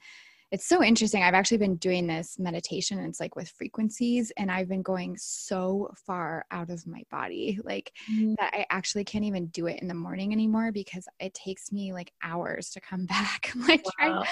[0.52, 1.22] it's so interesting.
[1.22, 2.98] I've actually been doing this meditation.
[2.98, 7.92] it's like with frequencies, and I've been going so far out of my body, like
[8.10, 8.34] mm-hmm.
[8.38, 11.92] that I actually can't even do it in the morning anymore because it takes me
[11.92, 13.52] like hours to come back.
[13.68, 14.24] like, wow.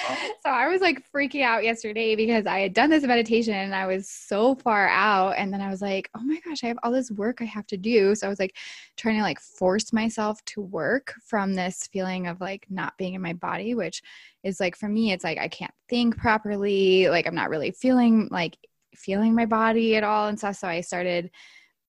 [0.42, 3.86] so I was like freaking out yesterday because I had done this meditation and I
[3.86, 6.90] was so far out, and then I was like, oh my gosh, I have all
[6.90, 8.16] this work I have to do.
[8.16, 8.56] So I was like
[8.96, 13.22] trying to like force myself to work from this feeling of like not being in
[13.22, 14.02] my body, which
[14.48, 18.28] is like for me it's like I can't think properly, like I'm not really feeling
[18.30, 18.56] like
[18.96, 20.56] feeling my body at all and stuff.
[20.56, 21.30] So I started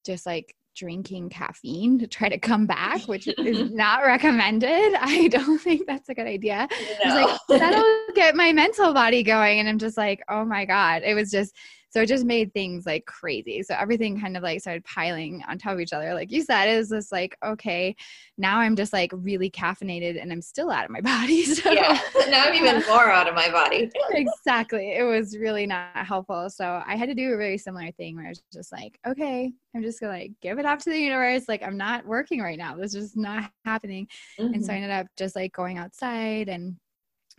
[0.06, 4.94] just like drinking caffeine to try to come back, which is not recommended.
[4.96, 6.68] I don't think that's a good idea.
[7.04, 7.16] No.
[7.16, 9.60] like, that'll get my mental body going.
[9.60, 11.02] And I'm just like, oh my God.
[11.04, 11.56] It was just
[11.90, 13.64] so it just made things like crazy.
[13.64, 16.14] So everything kind of like started piling on top of each other.
[16.14, 17.96] Like you said, it was just like, okay,
[18.38, 21.44] now I'm just like really caffeinated and I'm still out of my body.
[21.44, 23.90] So yeah, now I'm even more out of my body.
[24.12, 24.94] exactly.
[24.96, 26.50] It was really not helpful.
[26.50, 29.52] So I had to do a very similar thing where I was just like, okay,
[29.76, 31.46] I'm just gonna like give it up to the universe.
[31.48, 32.76] Like I'm not working right now.
[32.76, 34.08] This is not happening.
[34.40, 34.54] Mm-hmm.
[34.54, 34.84] And so I mm-hmm.
[34.84, 36.76] ended up just like going outside and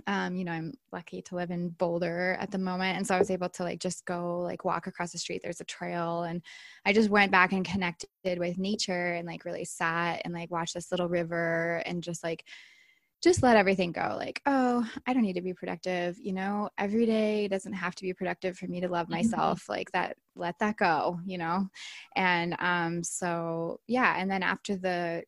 [0.07, 2.97] um, you know, I'm lucky to live in Boulder at the moment.
[2.97, 5.41] And so I was able to like just go like walk across the street.
[5.43, 6.23] There's a trail.
[6.23, 6.43] And
[6.85, 10.75] I just went back and connected with nature and like really sat and like watched
[10.75, 12.45] this little river and just like
[13.23, 17.05] just let everything go like oh i don't need to be productive you know every
[17.05, 19.17] day doesn't have to be productive for me to love mm-hmm.
[19.17, 19.73] myself mm-hmm.
[19.73, 21.69] like that let that go you know
[22.17, 25.23] and um so yeah and then after the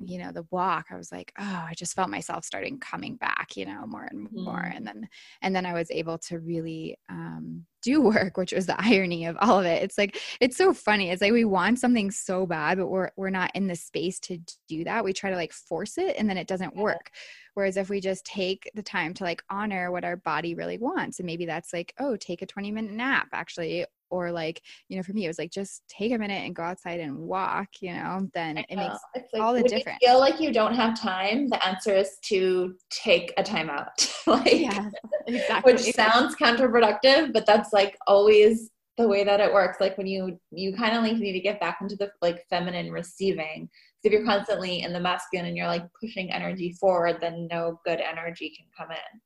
[0.00, 3.56] you know the walk i was like oh i just felt myself starting coming back
[3.56, 4.76] you know more and more mm.
[4.76, 5.08] and then
[5.42, 9.36] and then i was able to really um, do work which was the irony of
[9.40, 9.82] all of it.
[9.82, 13.30] It's like it's so funny it's like we want something so bad but we're we're
[13.30, 14.38] not in the space to
[14.68, 15.04] do that.
[15.04, 17.10] We try to like force it and then it doesn't work.
[17.54, 21.18] Whereas if we just take the time to like honor what our body really wants
[21.18, 25.02] and maybe that's like oh take a 20 minute nap actually or like you know
[25.02, 27.92] for me it was like just take a minute and go outside and walk you
[27.92, 29.98] know then it makes like, all the difference.
[30.04, 34.60] feel like you don't have time the answer is to take a time out like
[34.60, 34.90] yeah,
[35.26, 35.72] exactly.
[35.72, 39.78] which sounds counterproductive but that's like always the way that it works.
[39.80, 42.90] Like when you you kind of like need to get back into the like feminine
[42.90, 43.68] receiving.
[44.02, 48.00] If you're constantly in the masculine and you're like pushing energy forward then no good
[48.00, 49.20] energy can come in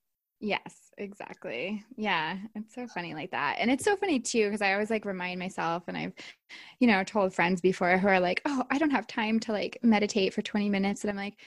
[0.44, 1.82] Yes, exactly.
[1.96, 3.56] Yeah, it's so funny like that.
[3.60, 6.12] And it's so funny too because I always like remind myself and I've
[6.80, 9.78] you know told friends before who are like, "Oh, I don't have time to like
[9.82, 11.38] meditate for 20 minutes." And I'm like,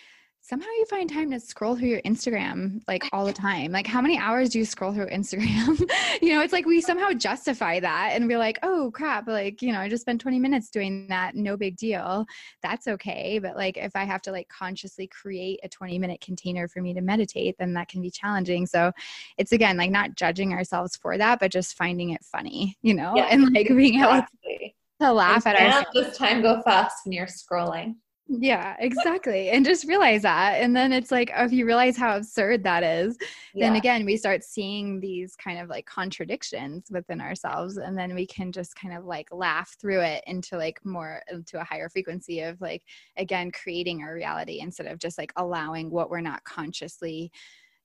[0.47, 3.69] somehow you find time to scroll through your Instagram like all the time.
[3.69, 5.77] Like how many hours do you scroll through Instagram?
[6.21, 9.73] you know, it's like we somehow justify that and we're like, oh crap, like, you
[9.73, 12.25] know, I just spent 20 minutes doing that, no big deal.
[12.63, 13.39] That's okay.
[13.39, 16.93] But like if I have to like consciously create a 20 minute container for me
[16.93, 18.65] to meditate, then that can be challenging.
[18.65, 18.93] So
[19.37, 23.13] it's again like not judging ourselves for that, but just finding it funny, you know,
[23.17, 24.75] yeah, and like being exactly.
[25.01, 25.89] able to laugh at ourselves.
[25.93, 27.95] Just time go fast when you're scrolling.
[28.29, 29.49] Yeah, exactly.
[29.49, 30.61] and just realize that.
[30.61, 33.17] And then it's like, if you realize how absurd that is,
[33.53, 33.67] yeah.
[33.67, 37.77] then again, we start seeing these kind of like contradictions within ourselves.
[37.77, 41.59] And then we can just kind of like laugh through it into like more, into
[41.59, 42.83] a higher frequency of like,
[43.17, 47.31] again, creating our reality instead of just like allowing what we're not consciously,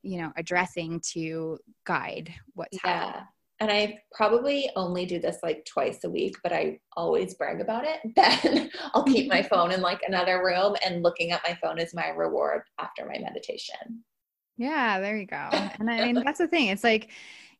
[0.03, 3.05] you know, addressing to guide what's yeah.
[3.05, 3.26] happening
[3.62, 7.84] and I probably only do this like twice a week, but I always brag about
[7.84, 8.00] it.
[8.16, 11.94] Then I'll keep my phone in like another room and looking at my phone is
[11.94, 14.02] my reward after my meditation.
[14.56, 15.48] Yeah, there you go.
[15.78, 16.68] And I mean that's the thing.
[16.68, 17.10] It's like,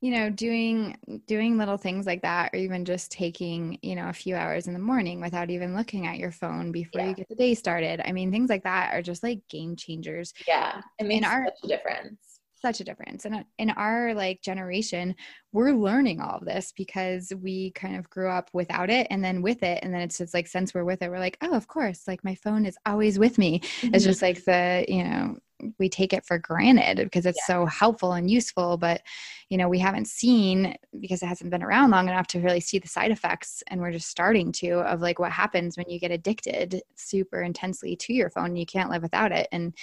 [0.01, 0.97] you know, doing
[1.29, 4.73] doing little things like that or even just taking, you know, a few hours in
[4.73, 7.09] the morning without even looking at your phone before yeah.
[7.11, 8.03] you get the day started.
[8.05, 10.35] I mean, things like that are just like game changers.
[10.49, 10.81] Yeah.
[10.99, 12.32] It makes in our, a difference
[12.63, 13.25] such a difference.
[13.27, 15.15] And in our like generation
[15.53, 19.43] we're learning all of this because we kind of grew up without it and then
[19.43, 19.81] with it.
[19.83, 22.25] And then it's just like since we're with it we're like oh of course like
[22.25, 23.61] my phone is always with me.
[23.61, 23.95] Mm-hmm.
[23.95, 25.37] it's just like the you know
[25.79, 27.55] we take it for granted because it's yeah.
[27.55, 29.03] so helpful and useful but
[29.49, 32.79] you know we haven't seen because it hasn't been around long enough to really see
[32.79, 36.11] the side effects and we're just starting to of like what happens when you get
[36.11, 39.49] addicted super intensely to your phone you can't live without it.
[39.53, 39.75] And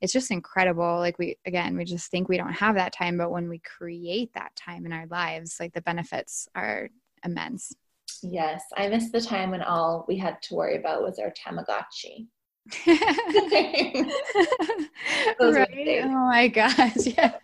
[0.00, 0.98] it's just incredible.
[0.98, 4.32] Like we again we just think we don't have that time but when we create
[4.34, 6.90] that time in our lives like the benefits are
[7.24, 7.72] immense.
[8.22, 8.62] Yes.
[8.76, 12.26] I miss the time when all we had to worry about was our tamagotchi
[12.86, 14.04] right?
[16.04, 16.96] Oh my gosh.
[17.06, 17.34] Yeah.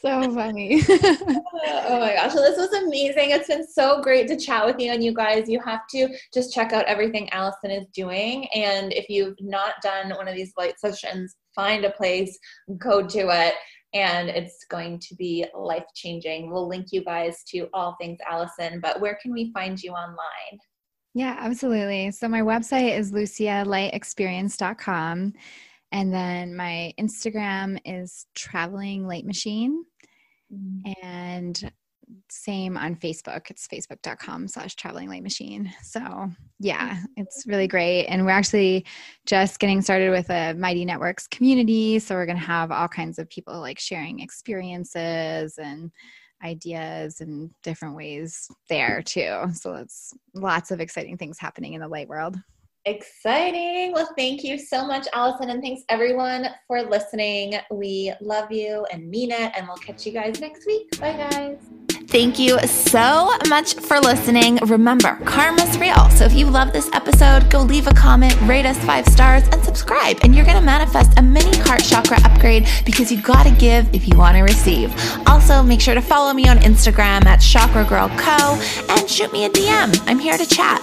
[0.00, 0.82] So funny.
[0.88, 2.32] oh my gosh.
[2.32, 3.30] So this was amazing.
[3.30, 4.90] It's been so great to chat with you.
[4.92, 8.46] And you guys, you have to just check out everything Allison is doing.
[8.54, 12.38] And if you've not done one of these light sessions, find a place,
[12.78, 13.54] go to it.
[13.94, 16.50] and it's going to be life changing.
[16.50, 20.58] We'll link you guys to all things Allison, but where can we find you online?
[21.18, 22.12] Yeah, absolutely.
[22.12, 25.32] So my website is lucialightexperience.com.
[25.90, 29.84] And then my Instagram is traveling light machine.
[30.54, 30.92] Mm-hmm.
[31.04, 31.72] And
[32.30, 33.50] same on Facebook.
[33.50, 35.74] It's facebook.com slash traveling light machine.
[35.82, 38.06] So yeah, it's really great.
[38.06, 38.86] And we're actually
[39.26, 41.98] just getting started with a Mighty Networks community.
[41.98, 45.90] So we're going to have all kinds of people like sharing experiences and
[46.42, 49.46] ideas and different ways there too.
[49.54, 52.36] So it's lots of exciting things happening in the light world.
[52.84, 53.92] Exciting.
[53.92, 55.50] Well, thank you so much, Allison.
[55.50, 57.54] And thanks everyone for listening.
[57.70, 59.52] We love you and mean it.
[59.56, 60.98] And we'll catch you guys next week.
[60.98, 61.87] Bye, guys.
[62.10, 64.56] Thank you so much for listening.
[64.64, 66.08] Remember, karma's real.
[66.08, 69.62] So if you love this episode, go leave a comment, rate us five stars, and
[69.62, 70.16] subscribe.
[70.22, 73.94] And you're going to manifest a mini heart chakra upgrade because you got to give
[73.94, 74.90] if you want to receive.
[75.26, 78.58] Also, make sure to follow me on Instagram at Chakra Girl Co.
[78.88, 80.02] and shoot me a DM.
[80.06, 80.80] I'm here to chat.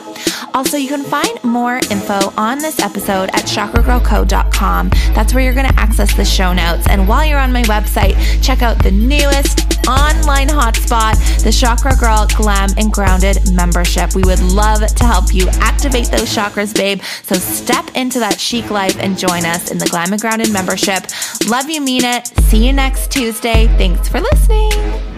[0.54, 4.90] Also, you can find more info on this episode at chakragirlco.com.
[5.16, 6.88] That's where you're going to access the show notes.
[6.88, 12.28] And while you're on my website, check out the newest online hotspot, the Chakra Girl
[12.36, 14.16] Glam and Grounded membership.
[14.16, 17.02] We would love to help you activate those chakras, babe.
[17.24, 21.06] So step into that chic life and join us in the Glam and Grounded membership.
[21.48, 22.28] Love you, mean it.
[22.44, 23.68] See you next Tuesday.
[23.78, 25.15] Thanks for listening.